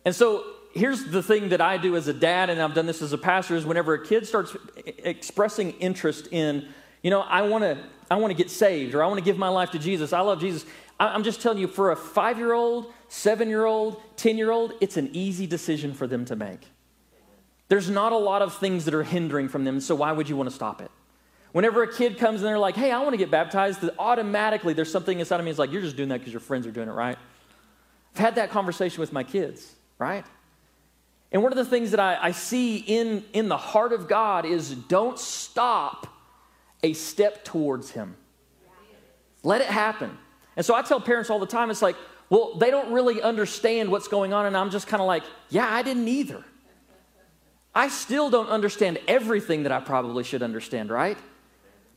And 0.04 0.14
so 0.14 0.44
here's 0.72 1.04
the 1.04 1.22
thing 1.22 1.50
that 1.50 1.60
I 1.60 1.76
do 1.76 1.96
as 1.96 2.08
a 2.08 2.12
dad, 2.14 2.50
and 2.50 2.60
I've 2.62 2.74
done 2.74 2.86
this 2.86 3.02
as 3.02 3.12
a 3.12 3.18
pastor, 3.18 3.56
is 3.56 3.66
whenever 3.66 3.94
a 3.94 4.04
kid 4.04 4.26
starts 4.26 4.56
expressing 4.98 5.72
interest 5.72 6.28
in, 6.30 6.68
you 7.02 7.10
know, 7.10 7.20
I 7.20 7.42
want 7.42 7.64
to 7.64 7.78
I 8.10 8.16
want 8.16 8.32
to 8.32 8.36
get 8.36 8.50
saved 8.50 8.94
or 8.94 9.02
I 9.02 9.06
want 9.06 9.18
to 9.18 9.24
give 9.24 9.38
my 9.38 9.48
life 9.48 9.70
to 9.70 9.78
Jesus. 9.78 10.12
I 10.12 10.20
love 10.20 10.40
Jesus. 10.40 10.66
I'm 10.98 11.22
just 11.22 11.40
telling 11.40 11.58
you, 11.58 11.68
for 11.68 11.92
a 11.92 11.96
five 11.96 12.38
year 12.38 12.52
old, 12.52 12.92
seven 13.08 13.48
year 13.48 13.64
old, 13.64 14.02
10 14.16 14.36
year 14.36 14.50
old, 14.50 14.74
it's 14.80 14.96
an 14.96 15.10
easy 15.12 15.46
decision 15.46 15.94
for 15.94 16.06
them 16.06 16.24
to 16.26 16.36
make. 16.36 16.66
There's 17.68 17.88
not 17.88 18.12
a 18.12 18.18
lot 18.18 18.42
of 18.42 18.56
things 18.56 18.84
that 18.84 18.94
are 18.94 19.04
hindering 19.04 19.48
from 19.48 19.64
them, 19.64 19.80
so 19.80 19.94
why 19.94 20.12
would 20.12 20.28
you 20.28 20.36
want 20.36 20.50
to 20.50 20.54
stop 20.54 20.82
it? 20.82 20.90
Whenever 21.52 21.82
a 21.82 21.92
kid 21.92 22.18
comes 22.18 22.40
and 22.40 22.48
they're 22.48 22.58
like, 22.58 22.76
hey, 22.76 22.90
I 22.90 22.98
want 22.98 23.12
to 23.12 23.16
get 23.16 23.30
baptized, 23.30 23.82
automatically 23.98 24.74
there's 24.74 24.90
something 24.90 25.18
inside 25.18 25.40
of 25.40 25.44
me 25.44 25.52
that's 25.52 25.58
like, 25.58 25.72
you're 25.72 25.80
just 25.80 25.96
doing 25.96 26.08
that 26.10 26.18
because 26.18 26.32
your 26.32 26.40
friends 26.40 26.66
are 26.66 26.70
doing 26.70 26.88
it, 26.88 26.92
right? 26.92 27.16
I've 28.14 28.20
had 28.20 28.34
that 28.34 28.50
conversation 28.50 29.00
with 29.00 29.12
my 29.12 29.24
kids, 29.24 29.72
right? 29.98 30.24
And 31.32 31.42
one 31.42 31.52
of 31.52 31.56
the 31.56 31.64
things 31.64 31.92
that 31.92 32.00
I, 32.00 32.18
I 32.20 32.30
see 32.32 32.78
in, 32.78 33.24
in 33.32 33.48
the 33.48 33.56
heart 33.56 33.92
of 33.92 34.08
God 34.08 34.44
is 34.44 34.74
don't 34.74 35.18
stop 35.18 36.08
a 36.82 36.92
step 36.92 37.44
towards 37.44 37.90
Him. 37.90 38.16
Let 39.42 39.60
it 39.60 39.68
happen. 39.68 40.16
And 40.56 40.66
so 40.66 40.74
I 40.74 40.82
tell 40.82 41.00
parents 41.00 41.30
all 41.30 41.38
the 41.38 41.46
time, 41.46 41.70
it's 41.70 41.82
like, 41.82 41.96
well, 42.28 42.54
they 42.56 42.70
don't 42.70 42.92
really 42.92 43.22
understand 43.22 43.90
what's 43.90 44.08
going 44.08 44.32
on. 44.32 44.46
And 44.46 44.56
I'm 44.56 44.70
just 44.70 44.86
kind 44.86 45.00
of 45.00 45.06
like, 45.06 45.24
yeah, 45.48 45.72
I 45.72 45.82
didn't 45.82 46.06
either. 46.08 46.44
I 47.74 47.88
still 47.88 48.30
don't 48.30 48.48
understand 48.48 48.98
everything 49.08 49.62
that 49.62 49.72
I 49.72 49.80
probably 49.80 50.24
should 50.24 50.42
understand, 50.42 50.90
right? 50.90 51.16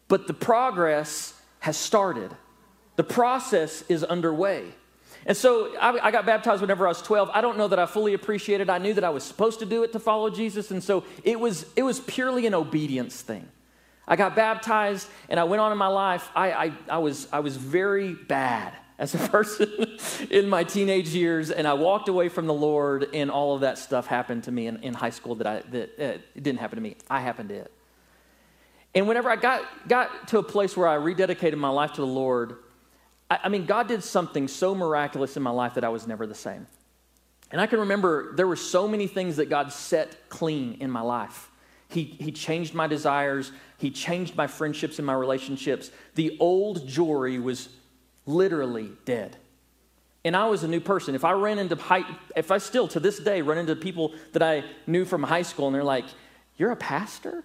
but 0.08 0.28
the 0.28 0.34
progress 0.34 1.34
has 1.60 1.76
started. 1.76 2.30
The 2.98 3.04
process 3.04 3.84
is 3.90 4.04
underway. 4.04 4.66
And 5.26 5.36
so 5.36 5.76
I, 5.78 6.08
I, 6.08 6.12
got 6.12 6.24
baptized 6.26 6.62
whenever 6.62 6.86
I 6.86 6.90
was 6.90 7.02
12. 7.02 7.32
I 7.34 7.42
don't 7.42 7.58
know 7.58 7.68
that 7.70 7.80
I 7.80 7.88
fully 7.88 8.14
appreciated. 8.14 8.70
I 8.70 8.78
knew 8.78 8.94
that 8.94 9.04
I 9.04 9.10
was 9.10 9.24
supposed 9.24 9.58
to 9.60 9.66
do 9.66 9.84
it 9.84 9.92
to 9.94 10.00
follow 10.00 10.30
Jesus, 10.30 10.70
and 10.70 10.84
so 10.84 11.04
it 11.24 11.40
was 11.40 11.66
it 11.76 11.82
was 11.82 12.00
purely 12.00 12.46
an 12.46 12.54
obedience 12.54 13.22
thing. 13.22 13.48
I 14.08 14.16
got 14.16 14.36
baptized, 14.36 15.08
and 15.30 15.40
I 15.40 15.44
went 15.46 15.62
on 15.62 15.72
in 15.72 15.78
my 15.78 15.88
life. 15.88 16.30
I 16.36 16.52
I, 16.52 16.74
I 16.90 16.98
was 16.98 17.28
I 17.32 17.40
was 17.40 17.58
very 17.58 18.14
bad 18.14 18.74
as 19.00 19.16
a 19.16 19.18
person 19.30 19.98
in 20.30 20.50
my 20.50 20.64
teenage 20.64 21.10
years, 21.10 21.52
and 21.52 21.68
I 21.68 21.74
walked 21.74 22.10
away 22.10 22.30
from 22.30 22.48
the 22.48 22.54
Lord, 22.54 23.08
and 23.14 23.32
all 23.32 23.56
of 23.56 23.62
that 23.62 23.78
stuff 23.78 24.08
happened 24.08 24.44
to 24.46 24.52
me 24.52 24.68
in, 24.68 24.78
in 24.84 24.94
high 24.94 25.10
school 25.10 25.36
that 25.36 25.48
I 25.48 25.62
that 25.72 25.90
uh, 26.00 26.04
it 26.36 26.44
didn't 26.44 26.60
happen 26.60 26.78
to 26.78 26.82
me. 26.82 26.98
I 27.10 27.22
happened 27.22 27.50
to 27.50 27.56
it. 27.56 27.72
And 28.96 29.08
whenever 29.08 29.30
I 29.30 29.36
got, 29.36 29.88
got 29.88 30.28
to 30.30 30.38
a 30.38 30.44
place 30.44 30.78
where 30.78 30.88
I 30.88 30.98
rededicated 30.98 31.58
my 31.58 31.70
life 31.70 31.94
to 31.94 32.02
the 32.02 32.08
Lord, 32.08 32.58
I, 33.30 33.40
I 33.44 33.50
mean, 33.50 33.66
God 33.66 33.88
did 33.88 34.04
something 34.04 34.48
so 34.48 34.76
miraculous 34.76 35.36
in 35.36 35.44
my 35.44 35.50
life 35.50 35.76
that 35.76 35.84
I 35.84 35.90
was 35.90 36.06
never 36.06 36.28
the 36.28 36.36
same. 36.36 36.68
And 37.52 37.60
I 37.60 37.68
can 37.68 37.80
remember 37.80 38.36
there 38.36 38.48
were 38.48 38.56
so 38.56 38.88
many 38.88 39.08
things 39.08 39.38
that 39.38 39.50
God 39.50 39.72
set 39.72 40.30
clean 40.30 40.78
in 40.80 40.90
my 40.90 41.02
life. 41.02 41.50
He, 41.90 42.04
he 42.04 42.32
changed 42.32 42.74
my 42.74 42.88
desires, 42.88 43.52
He 43.84 43.92
changed 43.92 44.38
my 44.38 44.48
friendships 44.48 44.98
and 44.98 45.06
my 45.06 45.14
relationships. 45.14 45.92
The 46.16 46.38
old 46.40 46.88
Jory 46.88 47.38
was 47.38 47.68
literally 48.26 48.92
dead. 49.04 49.36
And 50.24 50.38
I 50.38 50.46
was 50.46 50.64
a 50.64 50.70
new 50.70 50.80
person. 50.80 51.16
If 51.16 51.26
I 51.26 51.34
ran 51.34 51.60
into 51.60 51.76
high, 51.76 52.06
if 52.34 52.50
I 52.50 52.60
still 52.60 52.88
to 52.88 53.02
this 53.02 53.20
day 53.20 53.42
run 53.42 53.58
into 53.58 53.76
people 53.76 54.14
that 54.32 54.42
I 54.42 54.64
knew 54.88 55.04
from 55.04 55.22
high 55.22 55.42
school 55.42 55.68
and 55.68 55.76
they're 55.76 55.84
like, 55.84 56.06
You're 56.56 56.72
a 56.72 56.78
pastor? 56.78 57.44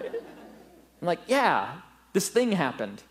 I'm 0.00 1.06
like, 1.06 1.18
yeah, 1.26 1.80
this 2.12 2.28
thing 2.28 2.52
happened. 2.52 3.02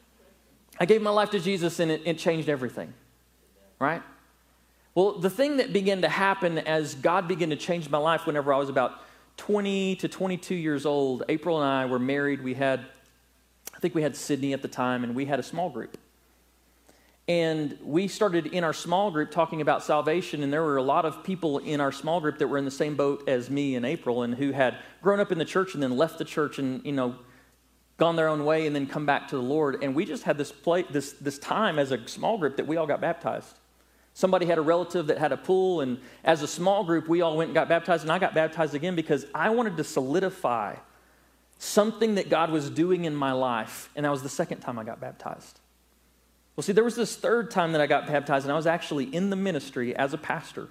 I 0.79 0.85
gave 0.85 1.01
my 1.01 1.09
life 1.09 1.31
to 1.31 1.39
Jesus 1.41 1.81
and 1.81 1.91
it, 1.91 2.01
it 2.05 2.17
changed 2.17 2.47
everything, 2.47 2.93
right? 3.79 4.01
Well, 4.95 5.19
the 5.19 5.29
thing 5.29 5.57
that 5.57 5.73
began 5.73 6.03
to 6.03 6.09
happen 6.09 6.57
as 6.59 6.95
God 6.95 7.27
began 7.27 7.49
to 7.49 7.57
change 7.57 7.89
my 7.89 7.97
life 7.97 8.25
whenever 8.25 8.53
I 8.53 8.57
was 8.57 8.69
about 8.69 8.93
20 9.37 9.95
to 9.97 10.07
22 10.07 10.55
years 10.55 10.85
old, 10.85 11.23
April 11.29 11.61
and 11.61 11.67
I 11.67 11.85
were 11.85 11.99
married. 11.99 12.43
We 12.43 12.53
had, 12.53 12.85
I 13.73 13.79
think 13.79 13.95
we 13.95 14.01
had 14.01 14.15
Sydney 14.15 14.53
at 14.53 14.61
the 14.61 14.67
time, 14.67 15.03
and 15.03 15.15
we 15.15 15.25
had 15.25 15.39
a 15.39 15.43
small 15.43 15.69
group. 15.69 15.97
And 17.27 17.77
we 17.83 18.07
started 18.07 18.47
in 18.47 18.63
our 18.63 18.73
small 18.73 19.09
group 19.11 19.31
talking 19.31 19.61
about 19.61 19.83
salvation, 19.83 20.43
and 20.43 20.51
there 20.51 20.63
were 20.63 20.77
a 20.77 20.83
lot 20.83 21.05
of 21.05 21.23
people 21.23 21.59
in 21.59 21.79
our 21.79 21.91
small 21.91 22.19
group 22.19 22.39
that 22.39 22.47
were 22.47 22.57
in 22.57 22.65
the 22.65 22.71
same 22.71 22.95
boat 22.95 23.27
as 23.29 23.49
me 23.49 23.75
and 23.75 23.85
April, 23.85 24.23
and 24.23 24.35
who 24.35 24.51
had 24.51 24.77
grown 25.01 25.19
up 25.19 25.31
in 25.31 25.37
the 25.37 25.45
church 25.45 25.73
and 25.73 25.81
then 25.81 25.95
left 25.95 26.17
the 26.17 26.25
church 26.25 26.59
and, 26.59 26.83
you 26.85 26.91
know, 26.91 27.15
gone 27.97 28.15
their 28.15 28.27
own 28.27 28.43
way 28.45 28.65
and 28.65 28.75
then 28.75 28.87
come 28.87 29.05
back 29.05 29.27
to 29.27 29.35
the 29.35 29.41
Lord. 29.41 29.83
And 29.83 29.93
we 29.95 30.05
just 30.05 30.23
had 30.23 30.37
this, 30.37 30.51
play, 30.51 30.83
this, 30.89 31.13
this 31.13 31.37
time 31.37 31.77
as 31.77 31.91
a 31.91 32.07
small 32.07 32.37
group 32.37 32.57
that 32.57 32.65
we 32.65 32.75
all 32.75 32.87
got 32.87 32.99
baptized. 32.99 33.59
Somebody 34.13 34.45
had 34.45 34.57
a 34.57 34.61
relative 34.61 35.07
that 35.07 35.17
had 35.17 35.31
a 35.31 35.37
pool, 35.37 35.81
and 35.81 35.99
as 36.23 36.41
a 36.41 36.47
small 36.47 36.83
group, 36.83 37.07
we 37.07 37.21
all 37.21 37.37
went 37.37 37.49
and 37.49 37.55
got 37.55 37.69
baptized, 37.69 38.03
and 38.03 38.11
I 38.11 38.19
got 38.19 38.33
baptized 38.33 38.75
again 38.75 38.95
because 38.95 39.25
I 39.33 39.49
wanted 39.51 39.77
to 39.77 39.83
solidify 39.83 40.75
something 41.57 42.15
that 42.15 42.29
God 42.29 42.51
was 42.51 42.69
doing 42.69 43.05
in 43.05 43.15
my 43.15 43.31
life, 43.31 43.89
and 43.95 44.05
that 44.05 44.09
was 44.09 44.23
the 44.23 44.29
second 44.29 44.59
time 44.59 44.77
I 44.77 44.83
got 44.83 44.99
baptized. 44.99 45.59
Well, 46.55 46.63
see, 46.63 46.73
there 46.73 46.83
was 46.83 46.95
this 46.95 47.15
third 47.15 47.51
time 47.51 47.71
that 47.71 47.81
I 47.81 47.87
got 47.87 48.07
baptized, 48.07 48.45
and 48.45 48.51
I 48.51 48.55
was 48.55 48.67
actually 48.67 49.05
in 49.05 49.29
the 49.29 49.35
ministry 49.35 49.95
as 49.95 50.13
a 50.13 50.17
pastor. 50.17 50.67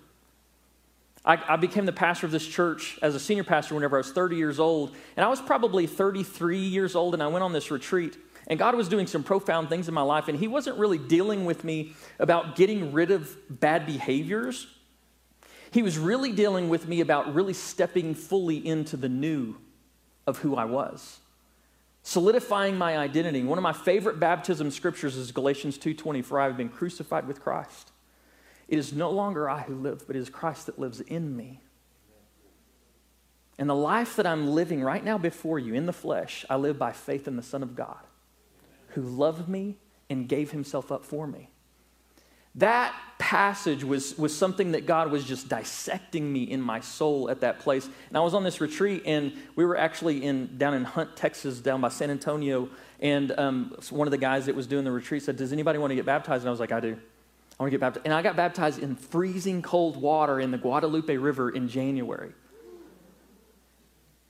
I, 1.24 1.38
I, 1.48 1.56
became 1.56 1.84
the 1.84 1.92
pastor 1.92 2.26
of 2.26 2.32
this 2.32 2.46
church 2.46 2.98
as 3.02 3.14
a 3.14 3.20
senior 3.20 3.44
pastor 3.44 3.74
whenever 3.74 3.96
I 3.96 4.00
was 4.00 4.12
30 4.12 4.36
years 4.36 4.58
old. 4.58 4.94
And 5.16 5.24
I 5.24 5.28
was 5.28 5.40
probably 5.40 5.86
33 5.86 6.58
years 6.58 6.94
old, 6.94 7.12
and 7.12 7.22
I 7.22 7.26
went 7.26 7.44
on 7.44 7.52
this 7.52 7.70
retreat. 7.70 8.16
And 8.46 8.58
God 8.58 8.74
was 8.74 8.88
doing 8.88 9.06
some 9.06 9.22
profound 9.22 9.68
things 9.68 9.88
in 9.88 9.94
my 9.94 10.02
life, 10.02 10.28
and 10.28 10.38
He 10.38 10.48
wasn't 10.48 10.78
really 10.78 10.98
dealing 10.98 11.44
with 11.44 11.64
me 11.64 11.94
about 12.18 12.56
getting 12.56 12.92
rid 12.92 13.10
of 13.10 13.36
bad 13.48 13.86
behaviors. 13.86 14.66
He 15.70 15.82
was 15.82 15.98
really 15.98 16.32
dealing 16.32 16.68
with 16.68 16.88
me 16.88 17.00
about 17.00 17.32
really 17.34 17.52
stepping 17.52 18.14
fully 18.14 18.66
into 18.66 18.96
the 18.96 19.08
new 19.08 19.56
of 20.26 20.38
who 20.38 20.56
I 20.56 20.64
was. 20.64 21.20
Solidifying 22.02 22.76
my 22.76 22.96
identity. 22.96 23.44
One 23.44 23.58
of 23.58 23.62
my 23.62 23.72
favorite 23.72 24.18
baptism 24.18 24.70
scriptures 24.70 25.16
is 25.16 25.32
Galatians 25.32 25.78
2:20, 25.78 26.22
for 26.22 26.40
I 26.40 26.46
have 26.46 26.56
been 26.56 26.70
crucified 26.70 27.28
with 27.28 27.40
Christ. 27.40 27.92
It 28.68 28.78
is 28.78 28.92
no 28.92 29.10
longer 29.10 29.50
I 29.50 29.62
who 29.62 29.74
live, 29.74 30.06
but 30.06 30.16
it 30.16 30.20
is 30.20 30.30
Christ 30.30 30.66
that 30.66 30.78
lives 30.78 31.00
in 31.00 31.36
me. 31.36 31.60
And 33.58 33.68
the 33.68 33.74
life 33.74 34.16
that 34.16 34.26
I'm 34.26 34.48
living 34.48 34.82
right 34.82 35.04
now 35.04 35.18
before 35.18 35.58
you 35.58 35.74
in 35.74 35.84
the 35.84 35.92
flesh, 35.92 36.46
I 36.48 36.56
live 36.56 36.78
by 36.78 36.92
faith 36.92 37.28
in 37.28 37.36
the 37.36 37.42
Son 37.42 37.62
of 37.62 37.76
God 37.76 37.98
who 38.90 39.02
loved 39.02 39.48
me 39.48 39.76
and 40.08 40.28
gave 40.28 40.50
himself 40.50 40.90
up 40.90 41.04
for 41.04 41.26
me. 41.26 41.48
That 42.56 42.94
passage 43.18 43.84
was, 43.84 44.18
was 44.18 44.36
something 44.36 44.72
that 44.72 44.84
God 44.84 45.12
was 45.12 45.24
just 45.24 45.48
dissecting 45.48 46.32
me 46.32 46.42
in 46.42 46.60
my 46.60 46.80
soul 46.80 47.30
at 47.30 47.42
that 47.42 47.60
place. 47.60 47.88
And 48.08 48.16
I 48.16 48.20
was 48.20 48.34
on 48.34 48.42
this 48.42 48.60
retreat, 48.60 49.04
and 49.06 49.32
we 49.54 49.64
were 49.64 49.76
actually 49.76 50.24
in, 50.24 50.58
down 50.58 50.74
in 50.74 50.84
Hunt, 50.84 51.16
Texas, 51.16 51.60
down 51.60 51.80
by 51.80 51.90
San 51.90 52.10
Antonio. 52.10 52.68
And 52.98 53.30
um, 53.38 53.76
one 53.90 54.08
of 54.08 54.10
the 54.10 54.18
guys 54.18 54.46
that 54.46 54.56
was 54.56 54.66
doing 54.66 54.84
the 54.84 54.90
retreat 54.90 55.22
said, 55.22 55.36
Does 55.36 55.52
anybody 55.52 55.78
want 55.78 55.92
to 55.92 55.94
get 55.94 56.06
baptized? 56.06 56.42
And 56.42 56.48
I 56.48 56.50
was 56.50 56.60
like, 56.60 56.72
I 56.72 56.80
do. 56.80 56.98
I 57.58 57.62
want 57.62 57.68
to 57.68 57.70
get 57.70 57.80
baptized. 57.80 58.06
And 58.06 58.14
I 58.14 58.22
got 58.22 58.34
baptized 58.34 58.82
in 58.82 58.96
freezing 58.96 59.62
cold 59.62 59.96
water 59.96 60.40
in 60.40 60.50
the 60.50 60.58
Guadalupe 60.58 61.14
River 61.16 61.50
in 61.50 61.68
January. 61.68 62.32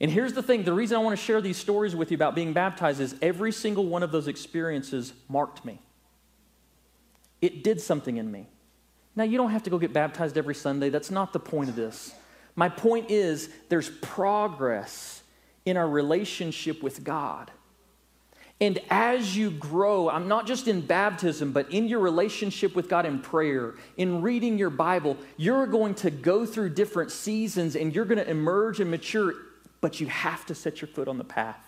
And 0.00 0.10
here's 0.10 0.32
the 0.32 0.42
thing 0.42 0.62
the 0.64 0.72
reason 0.72 0.96
I 0.96 1.00
want 1.00 1.18
to 1.18 1.22
share 1.22 1.40
these 1.40 1.58
stories 1.58 1.94
with 1.94 2.10
you 2.10 2.14
about 2.14 2.34
being 2.34 2.52
baptized 2.52 3.00
is 3.00 3.14
every 3.20 3.52
single 3.52 3.86
one 3.86 4.02
of 4.02 4.12
those 4.12 4.28
experiences 4.28 5.12
marked 5.28 5.64
me. 5.64 5.80
It 7.42 7.62
did 7.62 7.80
something 7.80 8.16
in 8.16 8.30
me. 8.30 8.46
Now, 9.16 9.24
you 9.24 9.36
don't 9.36 9.50
have 9.50 9.64
to 9.64 9.70
go 9.70 9.78
get 9.78 9.92
baptized 9.92 10.38
every 10.38 10.54
Sunday. 10.54 10.88
That's 10.88 11.10
not 11.10 11.32
the 11.32 11.40
point 11.40 11.68
of 11.68 11.76
this. 11.76 12.14
My 12.56 12.68
point 12.68 13.10
is 13.10 13.50
there's 13.68 13.90
progress 13.90 15.22
in 15.64 15.76
our 15.76 15.88
relationship 15.88 16.82
with 16.82 17.04
God. 17.04 17.50
And 18.62 18.78
as 18.90 19.36
you 19.36 19.50
grow, 19.50 20.10
I'm 20.10 20.28
not 20.28 20.46
just 20.46 20.68
in 20.68 20.82
baptism, 20.82 21.52
but 21.52 21.70
in 21.72 21.88
your 21.88 22.00
relationship 22.00 22.76
with 22.76 22.88
God 22.88 23.06
in 23.06 23.20
prayer, 23.20 23.74
in 23.96 24.20
reading 24.20 24.58
your 24.58 24.70
Bible, 24.70 25.16
you're 25.38 25.66
going 25.66 25.94
to 25.96 26.10
go 26.10 26.44
through 26.44 26.70
different 26.70 27.10
seasons 27.10 27.74
and 27.74 27.94
you're 27.94 28.04
going 28.04 28.18
to 28.18 28.28
emerge 28.28 28.80
and 28.80 28.90
mature, 28.90 29.32
but 29.80 30.00
you 30.00 30.06
have 30.06 30.44
to 30.46 30.54
set 30.54 30.80
your 30.80 30.88
foot 30.88 31.08
on 31.08 31.18
the 31.18 31.24
path. 31.24 31.64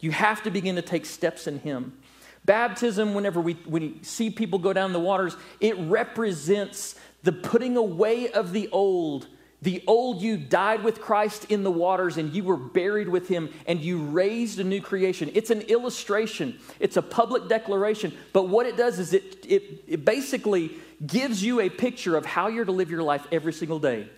You 0.00 0.10
have 0.10 0.42
to 0.44 0.50
begin 0.50 0.76
to 0.76 0.82
take 0.82 1.06
steps 1.06 1.46
in 1.46 1.58
Him. 1.60 1.98
Baptism, 2.44 3.14
whenever 3.14 3.40
we, 3.40 3.58
we 3.66 3.98
see 4.02 4.30
people 4.30 4.58
go 4.58 4.72
down 4.72 4.92
the 4.92 5.00
waters, 5.00 5.36
it 5.60 5.76
represents 5.78 6.94
the 7.22 7.32
putting 7.32 7.76
away 7.76 8.30
of 8.30 8.52
the 8.52 8.68
old 8.70 9.26
the 9.60 9.82
old 9.88 10.22
you 10.22 10.36
died 10.36 10.84
with 10.84 11.00
Christ 11.00 11.46
in 11.48 11.64
the 11.64 11.70
waters 11.70 12.16
and 12.16 12.32
you 12.32 12.44
were 12.44 12.56
buried 12.56 13.08
with 13.08 13.26
him 13.26 13.50
and 13.66 13.80
you 13.80 13.98
raised 13.98 14.60
a 14.60 14.64
new 14.64 14.80
creation. 14.80 15.32
It's 15.34 15.50
an 15.50 15.62
illustration, 15.62 16.58
it's 16.78 16.96
a 16.96 17.02
public 17.02 17.48
declaration. 17.48 18.16
But 18.32 18.48
what 18.48 18.66
it 18.66 18.76
does 18.76 19.00
is 19.00 19.12
it, 19.12 19.44
it, 19.48 19.84
it 19.88 20.04
basically 20.04 20.76
gives 21.04 21.42
you 21.42 21.60
a 21.60 21.68
picture 21.68 22.16
of 22.16 22.24
how 22.24 22.46
you're 22.46 22.64
to 22.64 22.72
live 22.72 22.90
your 22.90 23.02
life 23.02 23.26
every 23.32 23.52
single 23.52 23.80
day. 23.80 24.08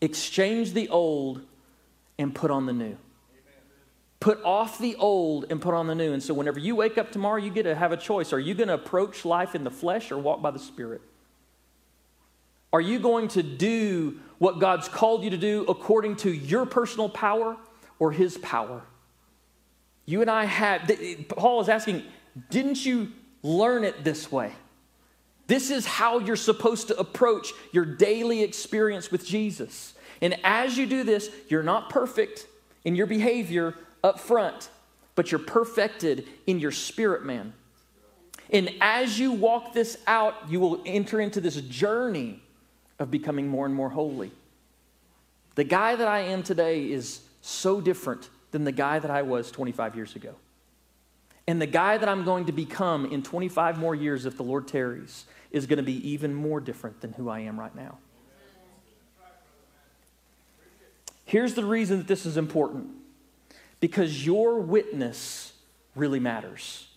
Exchange 0.00 0.72
the 0.72 0.88
old 0.88 1.42
and 2.20 2.34
put 2.34 2.50
on 2.50 2.66
the 2.66 2.72
new. 2.72 2.98
Put 4.20 4.44
off 4.44 4.78
the 4.78 4.94
old 4.96 5.46
and 5.48 5.62
put 5.62 5.72
on 5.72 5.86
the 5.86 5.94
new. 5.94 6.12
And 6.12 6.22
so, 6.22 6.34
whenever 6.34 6.58
you 6.58 6.76
wake 6.76 6.98
up 6.98 7.10
tomorrow, 7.10 7.38
you 7.38 7.50
get 7.50 7.62
to 7.62 7.74
have 7.74 7.90
a 7.90 7.96
choice. 7.96 8.34
Are 8.34 8.38
you 8.38 8.52
going 8.52 8.68
to 8.68 8.74
approach 8.74 9.24
life 9.24 9.54
in 9.54 9.64
the 9.64 9.70
flesh 9.70 10.12
or 10.12 10.18
walk 10.18 10.42
by 10.42 10.50
the 10.50 10.58
Spirit? 10.58 11.00
Are 12.70 12.80
you 12.82 12.98
going 12.98 13.28
to 13.28 13.42
do 13.42 14.20
what 14.38 14.58
God's 14.58 14.88
called 14.88 15.24
you 15.24 15.30
to 15.30 15.38
do 15.38 15.64
according 15.66 16.16
to 16.16 16.30
your 16.30 16.66
personal 16.66 17.08
power 17.08 17.56
or 17.98 18.12
His 18.12 18.36
power? 18.38 18.82
You 20.04 20.20
and 20.20 20.30
I 20.30 20.44
have, 20.44 20.90
Paul 21.28 21.62
is 21.62 21.70
asking, 21.70 22.02
didn't 22.50 22.84
you 22.84 23.12
learn 23.42 23.84
it 23.84 24.04
this 24.04 24.30
way? 24.30 24.52
This 25.50 25.72
is 25.72 25.84
how 25.84 26.20
you're 26.20 26.36
supposed 26.36 26.86
to 26.88 26.96
approach 26.96 27.52
your 27.72 27.84
daily 27.84 28.44
experience 28.44 29.10
with 29.10 29.26
Jesus. 29.26 29.94
And 30.20 30.38
as 30.44 30.78
you 30.78 30.86
do 30.86 31.02
this, 31.02 31.28
you're 31.48 31.64
not 31.64 31.90
perfect 31.90 32.46
in 32.84 32.94
your 32.94 33.08
behavior 33.08 33.74
up 34.04 34.20
front, 34.20 34.70
but 35.16 35.32
you're 35.32 35.40
perfected 35.40 36.28
in 36.46 36.60
your 36.60 36.70
spirit, 36.70 37.24
man. 37.24 37.52
And 38.50 38.70
as 38.80 39.18
you 39.18 39.32
walk 39.32 39.72
this 39.72 39.98
out, 40.06 40.36
you 40.48 40.60
will 40.60 40.80
enter 40.86 41.20
into 41.20 41.40
this 41.40 41.60
journey 41.62 42.40
of 43.00 43.10
becoming 43.10 43.48
more 43.48 43.66
and 43.66 43.74
more 43.74 43.90
holy. 43.90 44.30
The 45.56 45.64
guy 45.64 45.96
that 45.96 46.06
I 46.06 46.20
am 46.20 46.44
today 46.44 46.88
is 46.88 47.22
so 47.40 47.80
different 47.80 48.30
than 48.52 48.62
the 48.62 48.70
guy 48.70 49.00
that 49.00 49.10
I 49.10 49.22
was 49.22 49.50
25 49.50 49.96
years 49.96 50.14
ago. 50.14 50.36
And 51.46 51.60
the 51.60 51.66
guy 51.66 51.96
that 51.96 52.08
I'm 52.08 52.24
going 52.24 52.46
to 52.46 52.52
become 52.52 53.06
in 53.06 53.22
25 53.22 53.78
more 53.78 53.94
years, 53.94 54.26
if 54.26 54.36
the 54.36 54.44
Lord 54.44 54.68
tarries, 54.68 55.24
is 55.50 55.66
going 55.66 55.78
to 55.78 55.82
be 55.82 56.08
even 56.08 56.34
more 56.34 56.60
different 56.60 57.00
than 57.00 57.12
who 57.12 57.28
I 57.28 57.40
am 57.40 57.58
right 57.58 57.74
now. 57.74 57.98
Here's 61.24 61.54
the 61.54 61.64
reason 61.64 61.98
that 61.98 62.08
this 62.08 62.26
is 62.26 62.36
important 62.36 62.88
because 63.78 64.26
your 64.26 64.58
witness 64.58 65.52
really 65.94 66.20
matters. 66.20 66.88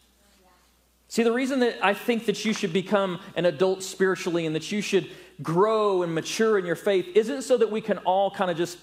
See, 1.08 1.22
the 1.22 1.32
reason 1.32 1.60
that 1.60 1.78
I 1.86 1.94
think 1.94 2.26
that 2.26 2.44
you 2.44 2.54
should 2.54 2.74
become 2.74 3.20
an 3.36 3.46
adult 3.46 3.84
spiritually 3.84 4.48
and 4.48 4.56
that 4.56 4.72
you 4.72 4.82
should 4.82 5.10
grow 5.44 6.02
and 6.02 6.16
mature 6.16 6.58
in 6.58 6.66
your 6.66 6.76
faith 6.76 7.08
isn't 7.14 7.44
so 7.44 7.58
that 7.58 7.70
we 7.70 7.82
can 7.82 8.00
all 8.00 8.32
kind 8.32 8.50
of 8.50 8.58
just 8.58 8.80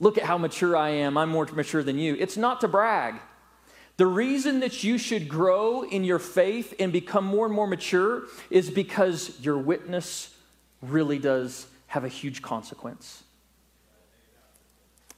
look 0.00 0.18
at 0.18 0.24
how 0.24 0.36
mature 0.36 0.76
I 0.76 0.90
am. 0.90 1.16
I'm 1.16 1.30
more 1.30 1.46
mature 1.46 1.82
than 1.82 1.98
you. 1.98 2.14
It's 2.18 2.36
not 2.36 2.60
to 2.60 2.68
brag. 2.68 3.14
The 3.98 4.06
reason 4.06 4.60
that 4.60 4.84
you 4.84 4.96
should 4.96 5.28
grow 5.28 5.82
in 5.82 6.04
your 6.04 6.20
faith 6.20 6.72
and 6.78 6.92
become 6.92 7.24
more 7.24 7.46
and 7.46 7.54
more 7.54 7.66
mature 7.66 8.22
is 8.48 8.70
because 8.70 9.38
your 9.40 9.58
witness 9.58 10.32
really 10.80 11.18
does 11.18 11.66
have 11.88 12.04
a 12.04 12.08
huge 12.08 12.40
consequence. 12.40 13.24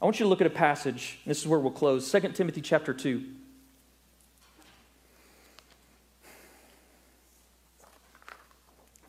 I 0.00 0.06
want 0.06 0.18
you 0.18 0.24
to 0.24 0.30
look 0.30 0.40
at 0.40 0.46
a 0.46 0.50
passage. 0.50 1.18
This 1.26 1.40
is 1.40 1.46
where 1.46 1.60
we'll 1.60 1.72
close. 1.72 2.10
2 2.10 2.20
Timothy 2.32 2.62
chapter 2.62 2.94
2. 2.94 3.22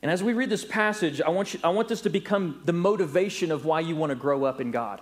And 0.02 0.12
as 0.12 0.22
we 0.22 0.34
read 0.34 0.50
this 0.50 0.66
passage, 0.66 1.22
I 1.22 1.30
want, 1.30 1.54
you, 1.54 1.62
I 1.64 1.70
want 1.70 1.88
this 1.88 2.02
to 2.02 2.10
become 2.10 2.62
the 2.66 2.74
motivation 2.74 3.54
of 3.54 3.64
why 3.64 3.80
you 3.80 3.96
want 3.96 4.10
to 4.10 4.18
grow 4.18 4.44
up 4.44 4.60
in 4.60 4.72
God, 4.72 5.00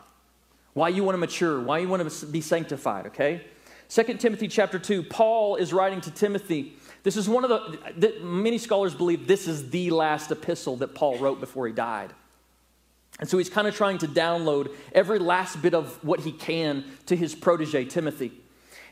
why 0.73 0.89
you 0.89 1.03
want 1.03 1.15
to 1.15 1.19
mature, 1.19 1.60
why 1.60 1.79
you 1.79 1.88
want 1.88 2.08
to 2.08 2.25
be 2.27 2.41
sanctified, 2.41 3.08
okay? 3.08 3.41
2 3.89 4.04
Timothy 4.15 4.47
chapter 4.47 4.78
2, 4.78 5.04
Paul 5.04 5.56
is 5.56 5.73
writing 5.73 5.99
to 6.02 6.12
Timothy. 6.12 6.75
This 7.02 7.17
is 7.17 7.28
one 7.28 7.43
of 7.43 7.49
the, 7.49 7.80
the, 7.97 8.19
many 8.23 8.60
scholars 8.60 8.93
believe 8.93 9.28
this 9.28 9.47
is 9.47 9.71
the 9.71 9.89
last 9.89 10.32
epistle 10.32 10.78
that 10.78 10.93
Paul 10.93 11.17
wrote 11.17 11.39
before 11.39 11.65
he 11.65 11.73
died. 11.73 12.13
And 13.19 13.28
so 13.28 13.38
he's 13.38 13.49
kind 13.49 13.67
of 13.67 13.75
trying 13.75 13.97
to 13.99 14.08
download 14.08 14.71
every 14.93 15.17
last 15.17 15.62
bit 15.62 15.73
of 15.73 16.02
what 16.04 16.19
he 16.19 16.32
can 16.32 16.86
to 17.08 17.15
his 17.15 17.34
protege, 17.34 17.86
Timothy. 17.86 18.32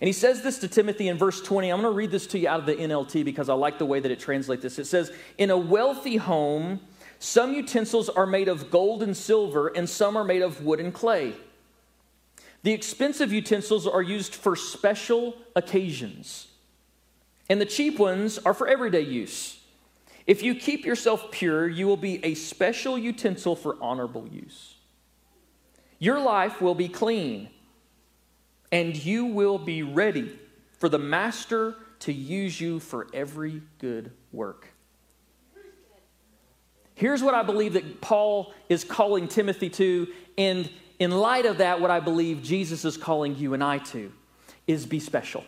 And 0.02 0.08
he 0.08 0.14
says 0.14 0.42
this 0.42 0.60
to 0.60 0.68
Timothy 0.68 1.08
in 1.08 1.18
verse 1.18 1.42
20. 1.42 1.72
I'm 1.72 1.82
going 1.82 1.92
to 1.92 1.96
read 1.96 2.12
this 2.12 2.28
to 2.28 2.40
you 2.40 2.48
out 2.48 2.60
of 2.60 2.66
the 2.66 2.76
NLT 2.76 3.24
because 3.24 3.50
I 3.50 3.54
like 3.54 3.78
the 3.78 3.86
way 3.86 4.00
that 4.00 4.12
it 4.12 4.20
translates 4.20 4.64
this. 4.64 4.80
It 4.80 4.86
says, 4.86 5.12
In 5.38 5.52
a 5.52 5.58
wealthy 5.58 6.18
home, 6.18 6.82
some 7.20 7.54
utensils 7.54 8.10
are 8.10 8.26
made 8.26 8.48
of 8.48 8.70
gold 8.70 9.02
and 9.02 9.16
silver, 9.16 9.68
and 9.70 9.88
some 9.88 10.18
are 10.18 10.24
made 10.24 10.42
of 10.42 10.64
wood 10.64 10.80
and 10.80 10.94
clay. 10.94 11.34
The 12.68 12.74
expensive 12.74 13.32
utensils 13.32 13.88
are 13.88 14.02
used 14.02 14.36
for 14.36 14.58
special 14.58 15.38
occasions, 15.56 16.50
and 17.50 17.62
the 17.62 17.66
cheap 17.66 17.98
ones 17.98 18.40
are 18.40 18.54
for 18.54 18.68
everyday 18.68 19.04
use. 19.04 19.62
If 20.26 20.44
you 20.44 20.54
keep 20.54 20.86
yourself 20.86 21.32
pure, 21.32 21.70
you 21.70 21.88
will 21.88 21.96
be 21.96 22.22
a 22.26 22.34
special 22.34 22.98
utensil 22.98 23.56
for 23.56 23.78
honorable 23.80 24.28
use. 24.28 24.76
Your 25.98 26.20
life 26.20 26.60
will 26.62 26.76
be 26.76 26.90
clean 26.90 27.48
and 28.70 28.98
you 28.98 29.28
will 29.28 29.60
be 29.60 29.82
ready 29.82 30.38
for 30.78 30.90
the 30.90 31.00
master 31.00 31.74
to 32.00 32.12
use 32.12 32.60
you 32.60 32.82
for 32.82 33.08
every 33.14 33.62
good 33.80 34.12
work. 34.34 34.68
Here's 36.96 37.24
what 37.24 37.34
I 37.34 37.44
believe 37.44 37.72
that 37.74 38.02
Paul 38.02 38.54
is 38.68 38.84
calling 38.84 39.30
Timothy 39.30 39.70
to, 39.70 40.08
and 40.38 40.70
in 41.00 41.12
light 41.12 41.46
of 41.46 41.60
that, 41.60 41.80
what 41.80 41.92
I 41.92 42.00
believe 42.00 42.42
Jesus 42.42 42.86
is 42.86 42.98
calling 42.98 43.36
you 43.36 43.54
and 43.54 43.64
I 43.64 43.78
to 43.80 44.12
is 44.66 44.86
be 44.86 45.00
special. 45.00 45.44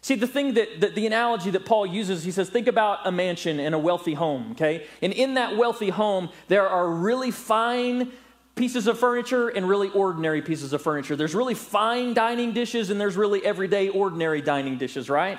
See, 0.00 0.16
the 0.16 0.26
thing 0.26 0.54
that, 0.54 0.80
that, 0.80 0.94
the 0.94 1.06
analogy 1.06 1.50
that 1.50 1.64
Paul 1.64 1.86
uses, 1.86 2.24
he 2.24 2.30
says, 2.30 2.50
think 2.50 2.66
about 2.66 3.06
a 3.06 3.12
mansion 3.12 3.58
and 3.58 3.74
a 3.74 3.78
wealthy 3.78 4.12
home, 4.12 4.50
okay? 4.52 4.86
And 5.00 5.14
in 5.14 5.34
that 5.34 5.56
wealthy 5.56 5.88
home, 5.88 6.28
there 6.48 6.68
are 6.68 6.90
really 6.90 7.30
fine 7.30 8.12
pieces 8.54 8.86
of 8.86 8.98
furniture 8.98 9.48
and 9.48 9.66
really 9.66 9.88
ordinary 9.88 10.42
pieces 10.42 10.72
of 10.72 10.82
furniture. 10.82 11.16
There's 11.16 11.34
really 11.34 11.54
fine 11.54 12.12
dining 12.12 12.52
dishes 12.52 12.90
and 12.90 13.00
there's 13.00 13.16
really 13.16 13.44
everyday 13.46 13.88
ordinary 13.88 14.42
dining 14.42 14.76
dishes, 14.76 15.08
right? 15.08 15.38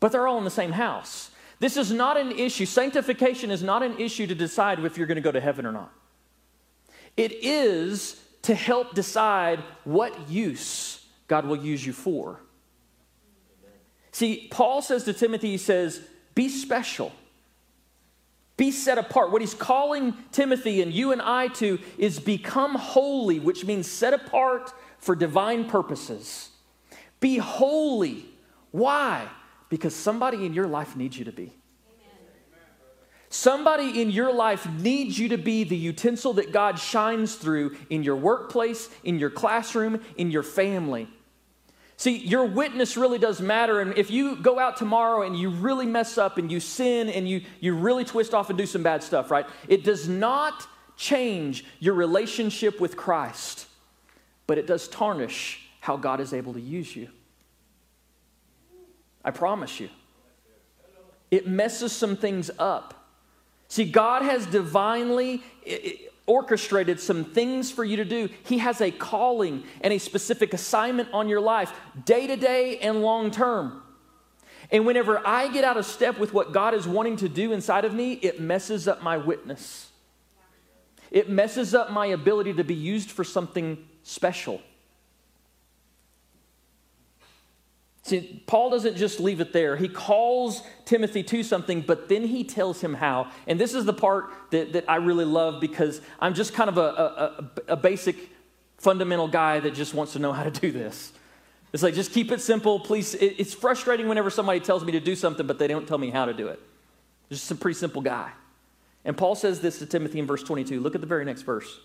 But 0.00 0.12
they're 0.12 0.26
all 0.26 0.38
in 0.38 0.44
the 0.44 0.50
same 0.50 0.72
house. 0.72 1.30
This 1.60 1.76
is 1.76 1.92
not 1.92 2.16
an 2.16 2.32
issue. 2.32 2.66
Sanctification 2.66 3.50
is 3.50 3.62
not 3.62 3.82
an 3.82 3.98
issue 3.98 4.26
to 4.26 4.34
decide 4.34 4.84
if 4.84 4.98
you're 4.98 5.06
going 5.06 5.16
to 5.16 5.22
go 5.22 5.32
to 5.32 5.40
heaven 5.40 5.64
or 5.64 5.72
not. 5.72 5.92
It 7.18 7.32
is 7.44 8.22
to 8.42 8.54
help 8.54 8.94
decide 8.94 9.58
what 9.82 10.30
use 10.30 11.04
God 11.26 11.44
will 11.46 11.56
use 11.56 11.84
you 11.84 11.92
for. 11.92 12.40
See, 14.12 14.48
Paul 14.50 14.80
says 14.82 15.04
to 15.04 15.12
Timothy, 15.12 15.50
he 15.50 15.58
says, 15.58 16.00
be 16.34 16.48
special. 16.48 17.12
Be 18.56 18.70
set 18.70 18.98
apart. 18.98 19.32
What 19.32 19.42
he's 19.42 19.54
calling 19.54 20.14
Timothy 20.32 20.80
and 20.80 20.92
you 20.92 21.12
and 21.12 21.20
I 21.20 21.48
to 21.48 21.78
is 21.98 22.20
become 22.20 22.76
holy, 22.76 23.40
which 23.40 23.64
means 23.64 23.90
set 23.90 24.14
apart 24.14 24.72
for 24.98 25.14
divine 25.14 25.68
purposes. 25.68 26.50
Be 27.20 27.38
holy. 27.38 28.26
Why? 28.70 29.28
Because 29.68 29.94
somebody 29.94 30.46
in 30.46 30.54
your 30.54 30.66
life 30.66 30.96
needs 30.96 31.18
you 31.18 31.24
to 31.24 31.32
be. 31.32 31.52
Somebody 33.30 34.00
in 34.00 34.10
your 34.10 34.32
life 34.32 34.68
needs 34.70 35.18
you 35.18 35.28
to 35.28 35.38
be 35.38 35.64
the 35.64 35.76
utensil 35.76 36.32
that 36.34 36.52
God 36.52 36.78
shines 36.78 37.34
through 37.34 37.76
in 37.90 38.02
your 38.02 38.16
workplace, 38.16 38.88
in 39.04 39.18
your 39.18 39.30
classroom, 39.30 40.00
in 40.16 40.30
your 40.30 40.42
family. 40.42 41.08
See, 41.98 42.16
your 42.16 42.46
witness 42.46 42.96
really 42.96 43.18
does 43.18 43.40
matter. 43.40 43.80
And 43.80 43.98
if 43.98 44.10
you 44.10 44.36
go 44.36 44.58
out 44.58 44.76
tomorrow 44.76 45.22
and 45.22 45.36
you 45.36 45.50
really 45.50 45.84
mess 45.84 46.16
up 46.16 46.38
and 46.38 46.50
you 46.50 46.60
sin 46.60 47.08
and 47.08 47.28
you, 47.28 47.42
you 47.60 47.74
really 47.74 48.04
twist 48.04 48.32
off 48.32 48.50
and 48.50 48.56
do 48.56 48.66
some 48.66 48.82
bad 48.82 49.02
stuff, 49.02 49.30
right? 49.30 49.46
It 49.66 49.84
does 49.84 50.08
not 50.08 50.66
change 50.96 51.64
your 51.80 51.94
relationship 51.94 52.80
with 52.80 52.96
Christ, 52.96 53.66
but 54.46 54.58
it 54.58 54.66
does 54.66 54.88
tarnish 54.88 55.68
how 55.80 55.96
God 55.96 56.20
is 56.20 56.32
able 56.32 56.54
to 56.54 56.60
use 56.60 56.94
you. 56.94 57.08
I 59.24 59.32
promise 59.32 59.80
you. 59.80 59.90
It 61.30 61.46
messes 61.46 61.92
some 61.92 62.16
things 62.16 62.50
up. 62.58 62.94
See, 63.68 63.84
God 63.84 64.22
has 64.22 64.46
divinely 64.46 65.42
orchestrated 66.26 67.00
some 67.00 67.24
things 67.24 67.70
for 67.70 67.84
you 67.84 67.96
to 67.96 68.04
do. 68.04 68.28
He 68.44 68.58
has 68.58 68.80
a 68.80 68.90
calling 68.90 69.64
and 69.80 69.92
a 69.92 69.98
specific 69.98 70.52
assignment 70.54 71.08
on 71.12 71.28
your 71.28 71.40
life, 71.40 71.72
day 72.04 72.26
to 72.26 72.36
day 72.36 72.78
and 72.78 73.02
long 73.02 73.30
term. 73.30 73.82
And 74.70 74.84
whenever 74.84 75.26
I 75.26 75.48
get 75.48 75.64
out 75.64 75.76
of 75.76 75.86
step 75.86 76.18
with 76.18 76.34
what 76.34 76.52
God 76.52 76.74
is 76.74 76.86
wanting 76.86 77.16
to 77.18 77.28
do 77.28 77.52
inside 77.52 77.84
of 77.84 77.94
me, 77.94 78.14
it 78.14 78.40
messes 78.40 78.86
up 78.86 79.02
my 79.02 79.16
witness. 79.16 79.90
It 81.10 81.30
messes 81.30 81.74
up 81.74 81.90
my 81.90 82.06
ability 82.06 82.54
to 82.54 82.64
be 82.64 82.74
used 82.74 83.10
for 83.10 83.24
something 83.24 83.78
special. 84.02 84.60
See, 88.08 88.42
Paul 88.46 88.70
doesn't 88.70 88.96
just 88.96 89.20
leave 89.20 89.40
it 89.42 89.52
there. 89.52 89.76
He 89.76 89.86
calls 89.86 90.62
Timothy 90.86 91.22
to 91.24 91.42
something, 91.42 91.82
but 91.82 92.08
then 92.08 92.26
he 92.26 92.42
tells 92.42 92.80
him 92.80 92.94
how. 92.94 93.30
And 93.46 93.60
this 93.60 93.74
is 93.74 93.84
the 93.84 93.92
part 93.92 94.30
that, 94.50 94.72
that 94.72 94.88
I 94.88 94.96
really 94.96 95.26
love 95.26 95.60
because 95.60 96.00
I'm 96.18 96.32
just 96.32 96.54
kind 96.54 96.70
of 96.70 96.78
a, 96.78 96.80
a, 97.68 97.72
a 97.72 97.76
basic, 97.76 98.16
fundamental 98.78 99.28
guy 99.28 99.60
that 99.60 99.74
just 99.74 99.92
wants 99.92 100.14
to 100.14 100.20
know 100.20 100.32
how 100.32 100.42
to 100.42 100.50
do 100.50 100.72
this. 100.72 101.12
It's 101.74 101.82
like, 101.82 101.92
just 101.92 102.12
keep 102.12 102.32
it 102.32 102.40
simple, 102.40 102.80
please. 102.80 103.14
It, 103.14 103.34
it's 103.36 103.52
frustrating 103.52 104.08
whenever 104.08 104.30
somebody 104.30 104.60
tells 104.60 104.82
me 104.84 104.92
to 104.92 105.00
do 105.00 105.14
something, 105.14 105.46
but 105.46 105.58
they 105.58 105.68
don't 105.68 105.86
tell 105.86 105.98
me 105.98 106.08
how 106.08 106.24
to 106.24 106.32
do 106.32 106.48
it. 106.48 106.60
Just 107.28 107.50
a 107.50 107.54
pretty 107.54 107.78
simple 107.78 108.00
guy. 108.00 108.30
And 109.04 109.18
Paul 109.18 109.34
says 109.34 109.60
this 109.60 109.80
to 109.80 109.86
Timothy 109.86 110.18
in 110.18 110.26
verse 110.26 110.42
22. 110.42 110.80
Look 110.80 110.94
at 110.94 111.02
the 111.02 111.06
very 111.06 111.26
next 111.26 111.42
verse. 111.42 111.78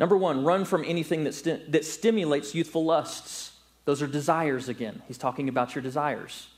Number 0.00 0.16
one, 0.16 0.44
run 0.44 0.64
from 0.64 0.82
anything 0.86 1.24
that, 1.24 1.34
sti- 1.34 1.60
that 1.68 1.84
stimulates 1.84 2.54
youthful 2.54 2.86
lusts 2.86 3.51
those 3.84 4.02
are 4.02 4.06
desires 4.06 4.68
again. 4.68 5.02
He's 5.08 5.18
talking 5.18 5.48
about 5.48 5.74
your 5.74 5.82
desires. 5.82 6.48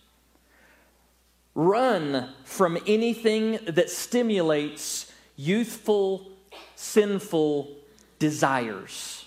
Run 1.54 2.30
from 2.44 2.78
anything 2.87 3.58
that 3.66 3.90
stimulates 3.90 5.10
youthful, 5.37 6.30
sinful 6.74 7.70
desires. 8.18 9.24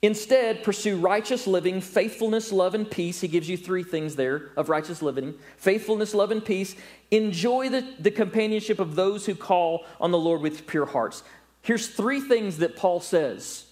Instead, 0.00 0.62
pursue 0.62 0.96
righteous 0.96 1.46
living, 1.46 1.80
faithfulness, 1.80 2.52
love, 2.52 2.74
and 2.74 2.88
peace. 2.88 3.20
He 3.20 3.26
gives 3.26 3.48
you 3.48 3.56
three 3.56 3.82
things 3.82 4.14
there 4.14 4.50
of 4.56 4.68
righteous 4.68 5.02
living 5.02 5.34
faithfulness, 5.56 6.14
love, 6.14 6.30
and 6.30 6.44
peace. 6.44 6.76
Enjoy 7.10 7.68
the, 7.68 7.84
the 7.98 8.10
companionship 8.10 8.78
of 8.78 8.94
those 8.94 9.26
who 9.26 9.34
call 9.34 9.84
on 10.00 10.12
the 10.12 10.18
Lord 10.18 10.40
with 10.40 10.66
pure 10.66 10.86
hearts. 10.86 11.24
Here's 11.62 11.88
three 11.88 12.20
things 12.20 12.58
that 12.58 12.76
Paul 12.76 13.00
says 13.00 13.64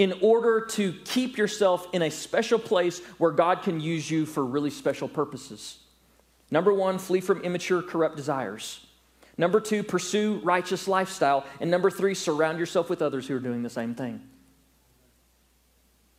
in 0.00 0.14
order 0.22 0.62
to 0.62 0.94
keep 1.04 1.36
yourself 1.36 1.86
in 1.92 2.00
a 2.00 2.10
special 2.10 2.58
place 2.58 3.00
where 3.18 3.30
God 3.30 3.60
can 3.60 3.80
use 3.80 4.10
you 4.10 4.24
for 4.24 4.42
really 4.42 4.70
special 4.70 5.06
purposes. 5.08 5.78
Number 6.50 6.72
one, 6.72 6.98
flee 6.98 7.20
from 7.20 7.42
immature, 7.42 7.82
corrupt 7.82 8.16
desires. 8.16 8.86
Number 9.36 9.60
two, 9.60 9.82
pursue 9.82 10.40
righteous 10.42 10.88
lifestyle. 10.88 11.44
And 11.60 11.70
number 11.70 11.90
three, 11.90 12.14
surround 12.14 12.58
yourself 12.58 12.88
with 12.88 13.02
others 13.02 13.28
who 13.28 13.36
are 13.36 13.40
doing 13.40 13.62
the 13.62 13.68
same 13.68 13.94
thing. 13.94 14.22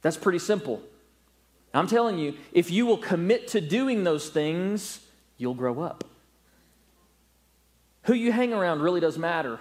That's 0.03 0.15
pretty 0.15 0.37
simple. 0.37 0.83
I'm 1.73 1.87
telling 1.87 2.19
you, 2.19 2.35
if 2.53 2.69
you 2.69 2.85
will 2.85 2.99
commit 2.99 3.47
to 3.47 3.61
doing 3.61 4.03
those 4.03 4.29
things, 4.29 5.03
you'll 5.39 5.55
grow 5.55 5.81
up. 5.81 6.03
Who 8.03 8.13
you 8.13 8.31
hang 8.31 8.53
around 8.53 8.83
really 8.83 8.99
does 8.99 9.17
matter. 9.17 9.59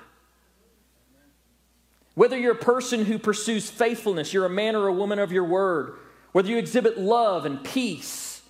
Whether 2.20 2.36
you're 2.36 2.52
a 2.52 2.54
person 2.54 3.06
who 3.06 3.18
pursues 3.18 3.70
faithfulness, 3.70 4.34
you're 4.34 4.44
a 4.44 4.50
man 4.50 4.76
or 4.76 4.88
a 4.88 4.92
woman 4.92 5.18
of 5.18 5.32
your 5.32 5.44
word, 5.44 5.94
whether 6.32 6.50
you 6.50 6.58
exhibit 6.58 6.98
love 6.98 7.46
and 7.46 7.64
peace 7.64 8.42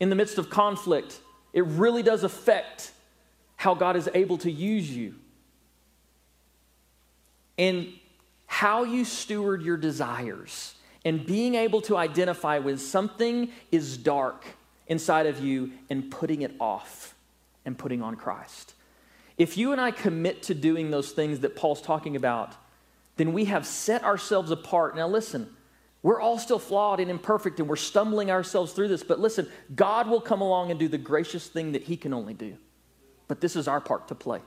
in 0.00 0.08
the 0.08 0.16
midst 0.16 0.38
of 0.38 0.48
conflict, 0.48 1.20
it 1.52 1.66
really 1.66 2.02
does 2.02 2.24
affect 2.24 2.92
how 3.56 3.74
God 3.74 3.94
is 3.94 4.08
able 4.14 4.38
to 4.38 4.50
use 4.50 4.90
you. 4.90 5.16
And 7.58 7.92
how 8.46 8.84
you 8.84 9.04
steward 9.04 9.60
your 9.60 9.76
desires 9.76 10.74
and 11.04 11.26
being 11.26 11.56
able 11.56 11.82
to 11.82 11.96
identify 11.98 12.58
when 12.58 12.78
something 12.78 13.50
is 13.70 13.98
dark 13.98 14.46
inside 14.86 15.26
of 15.26 15.44
you 15.44 15.72
and 15.90 16.10
putting 16.10 16.40
it 16.40 16.54
off 16.58 17.14
and 17.66 17.76
putting 17.76 18.00
on 18.00 18.16
Christ. 18.16 18.72
If 19.36 19.58
you 19.58 19.72
and 19.72 19.80
I 19.80 19.90
commit 19.90 20.44
to 20.44 20.54
doing 20.54 20.90
those 20.90 21.10
things 21.10 21.40
that 21.40 21.54
Paul's 21.54 21.82
talking 21.82 22.16
about, 22.16 22.54
then 23.18 23.32
we 23.34 23.44
have 23.44 23.66
set 23.66 24.02
ourselves 24.04 24.50
apart. 24.50 24.96
Now, 24.96 25.06
listen, 25.06 25.54
we're 26.02 26.20
all 26.20 26.38
still 26.38 26.58
flawed 26.58 27.00
and 27.00 27.10
imperfect, 27.10 27.58
and 27.60 27.68
we're 27.68 27.76
stumbling 27.76 28.30
ourselves 28.30 28.72
through 28.72 28.88
this. 28.88 29.02
But 29.02 29.18
listen, 29.20 29.48
God 29.74 30.08
will 30.08 30.20
come 30.20 30.40
along 30.40 30.70
and 30.70 30.80
do 30.80 30.88
the 30.88 30.98
gracious 30.98 31.46
thing 31.46 31.72
that 31.72 31.82
He 31.82 31.96
can 31.96 32.14
only 32.14 32.32
do. 32.32 32.56
But 33.26 33.40
this 33.40 33.56
is 33.56 33.68
our 33.68 33.80
part 33.80 34.08
to 34.08 34.14
play. 34.14 34.40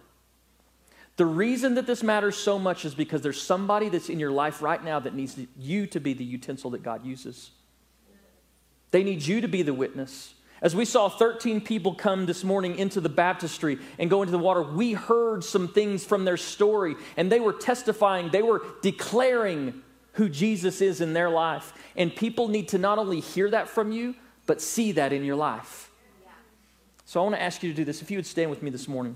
The 1.18 1.26
reason 1.26 1.76
that 1.76 1.86
this 1.86 2.02
matters 2.02 2.38
so 2.38 2.58
much 2.58 2.86
is 2.86 2.96
because 2.96 3.22
there's 3.22 3.42
somebody 3.42 3.90
that's 3.90 4.10
in 4.10 4.20
your 4.20 4.32
life 4.32 4.62
right 4.62 4.84
now 4.84 5.00
that 5.00 5.14
needs 5.14 5.38
you 5.58 5.86
to 5.88 6.00
be 6.00 6.14
the 6.14 6.24
utensil 6.24 6.72
that 6.72 6.82
God 6.82 7.06
uses. 7.06 7.52
They 8.92 9.04
need 9.04 9.22
you 9.22 9.42
to 9.42 9.48
be 9.48 9.62
the 9.62 9.74
witness. 9.74 10.34
As 10.62 10.76
we 10.76 10.86
saw 10.86 11.10
13 11.10 11.62
people 11.62 11.96
come 11.96 12.28
this 12.28 12.44
morning 12.44 12.78
into 12.78 13.02
the 13.02 13.10
baptistry 13.10 13.80
and 13.98 14.12
go 14.12 14.22
into 14.22 14.32
the 14.32 14.38
water, 14.38 14.62
we 14.62 14.94
heard 14.94 15.44
some 15.44 15.68
things 15.68 16.06
from 16.06 16.24
their 16.24 16.38
story, 16.38 16.96
and 17.18 17.32
they 17.32 17.40
were 17.40 17.54
testifying, 17.54 18.30
they 18.30 18.44
were 18.44 18.62
declaring 18.84 19.82
who 20.14 20.30
Jesus 20.30 20.82
is 20.82 21.02
in 21.02 21.14
their 21.14 21.30
life. 21.30 21.74
And 21.96 22.16
people 22.16 22.48
need 22.48 22.68
to 22.70 22.78
not 22.78 23.00
only 23.00 23.22
hear 23.22 23.50
that 23.50 23.70
from 23.70 23.92
you, 23.92 24.14
but 24.46 24.62
see 24.62 24.92
that 24.94 25.12
in 25.12 25.24
your 25.24 25.36
life. 25.36 25.90
So 27.06 27.20
I 27.20 27.24
want 27.24 27.36
to 27.36 27.42
ask 27.42 27.64
you 27.64 27.70
to 27.70 27.76
do 27.76 27.84
this. 27.84 28.02
If 28.02 28.12
you 28.12 28.18
would 28.18 28.28
stand 28.28 28.52
with 28.52 28.62
me 28.62 28.70
this 28.70 28.88
morning, 28.88 29.16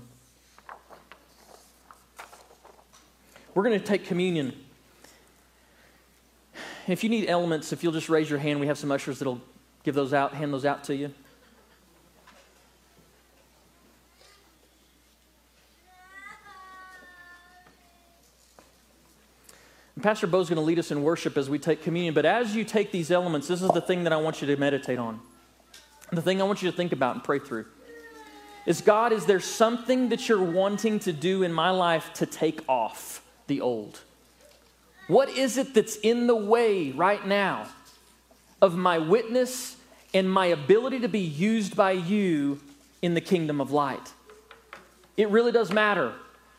we're 3.54 3.62
going 3.62 3.78
to 3.78 3.86
take 3.86 4.04
communion. 4.04 4.52
If 6.88 7.04
you 7.04 7.10
need 7.10 7.28
elements, 7.28 7.72
if 7.72 7.82
you'll 7.84 7.92
just 7.92 8.08
raise 8.08 8.28
your 8.28 8.38
hand, 8.38 8.58
we 8.58 8.66
have 8.66 8.78
some 8.78 8.90
ushers 8.90 9.18
that'll 9.18 9.40
give 9.84 9.94
those 9.94 10.12
out, 10.12 10.34
hand 10.34 10.52
those 10.52 10.64
out 10.64 10.84
to 10.84 10.96
you. 10.96 11.14
Pastor 20.06 20.28
Bo's 20.28 20.48
going 20.48 20.54
to 20.54 20.62
lead 20.62 20.78
us 20.78 20.92
in 20.92 21.02
worship 21.02 21.36
as 21.36 21.50
we 21.50 21.58
take 21.58 21.82
communion. 21.82 22.14
But 22.14 22.24
as 22.24 22.54
you 22.54 22.62
take 22.62 22.92
these 22.92 23.10
elements, 23.10 23.48
this 23.48 23.60
is 23.60 23.68
the 23.70 23.80
thing 23.80 24.04
that 24.04 24.12
I 24.12 24.16
want 24.18 24.40
you 24.40 24.46
to 24.46 24.56
meditate 24.56 25.00
on. 25.00 25.18
The 26.12 26.22
thing 26.22 26.40
I 26.40 26.44
want 26.44 26.62
you 26.62 26.70
to 26.70 26.76
think 26.76 26.92
about 26.92 27.16
and 27.16 27.24
pray 27.24 27.40
through 27.40 27.66
is 28.66 28.80
God, 28.82 29.12
is 29.12 29.26
there 29.26 29.40
something 29.40 30.10
that 30.10 30.28
you're 30.28 30.40
wanting 30.40 31.00
to 31.00 31.12
do 31.12 31.42
in 31.42 31.52
my 31.52 31.70
life 31.70 32.12
to 32.14 32.24
take 32.24 32.60
off 32.68 33.20
the 33.48 33.60
old? 33.60 33.98
What 35.08 35.28
is 35.28 35.58
it 35.58 35.74
that's 35.74 35.96
in 35.96 36.28
the 36.28 36.36
way 36.36 36.92
right 36.92 37.26
now 37.26 37.66
of 38.62 38.76
my 38.76 38.98
witness 38.98 39.76
and 40.14 40.30
my 40.30 40.46
ability 40.46 41.00
to 41.00 41.08
be 41.08 41.18
used 41.18 41.74
by 41.74 41.90
you 41.90 42.60
in 43.02 43.14
the 43.14 43.20
kingdom 43.20 43.60
of 43.60 43.72
light? 43.72 44.12
It 45.16 45.30
really 45.30 45.50
does 45.50 45.72
matter. 45.72 46.12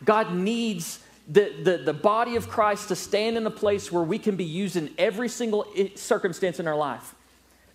God 0.04 0.34
needs 0.34 1.00
the, 1.28 1.54
the, 1.62 1.78
the 1.78 1.94
body 1.94 2.36
of 2.36 2.48
Christ 2.48 2.88
to 2.88 2.96
stand 2.96 3.38
in 3.38 3.46
a 3.46 3.52
place 3.52 3.92
where 3.92 4.04
we 4.04 4.18
can 4.18 4.36
be 4.36 4.46
used 4.46 4.76
in 4.76 4.94
every 4.98 5.28
single 5.28 5.66
circumstance 5.96 6.60
in 6.60 6.68
our 6.68 6.76
life. 6.76 7.16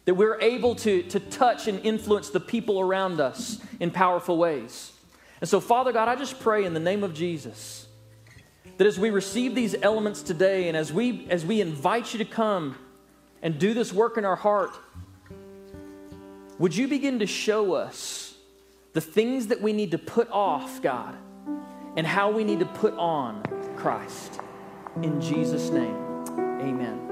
That 0.07 0.15
we're 0.15 0.41
able 0.41 0.75
to, 0.77 1.03
to 1.03 1.21
touch 1.21 1.69
and 1.69 1.79
influence 1.85 2.31
the 2.31 2.41
people 2.41 2.81
around 2.81 3.21
us 3.21 3.59
in 3.79 3.91
powerful 3.91 4.37
ways. 4.37 4.93
And 5.41 5.49
so, 5.49 5.61
Father 5.61 5.93
God, 5.93 6.09
I 6.09 6.17
just 6.17 6.41
pray 6.41 6.65
in 6.65 6.75
the 6.75 6.81
name 6.81 7.05
of 7.05 7.15
Jesus 7.15 7.87
that 8.79 8.87
as 8.87 8.99
we 8.99 9.11
receive 9.11 9.55
these 9.55 9.77
elements 9.83 10.23
today 10.23 10.69
and 10.69 10.77
as 10.77 10.93
we, 10.93 11.27
as 11.29 11.45
we 11.45 11.61
invite 11.61 12.13
you 12.13 12.19
to 12.19 12.25
come 12.25 12.77
and 13.43 13.59
do 13.59 13.75
this 13.75 13.93
work 13.93 14.17
in 14.17 14.25
our 14.25 14.37
heart, 14.37 14.71
would 16.59 16.75
you 16.75 16.89
begin 16.89 17.19
to 17.19 17.27
show 17.27 17.75
us 17.75 18.35
the 18.93 19.01
things 19.01 19.49
that 19.49 19.61
we 19.61 19.73
need 19.73 19.91
to 19.91 19.99
put 19.99 20.29
off, 20.31 20.81
God? 20.83 21.17
And 21.97 22.07
how 22.07 22.31
we 22.31 22.45
need 22.45 22.61
to 22.61 22.67
put 22.67 22.95
on 22.95 23.43
Christ. 23.77 24.41
In 25.03 25.21
Jesus' 25.21 25.71
name, 25.71 25.97
amen. 26.61 27.12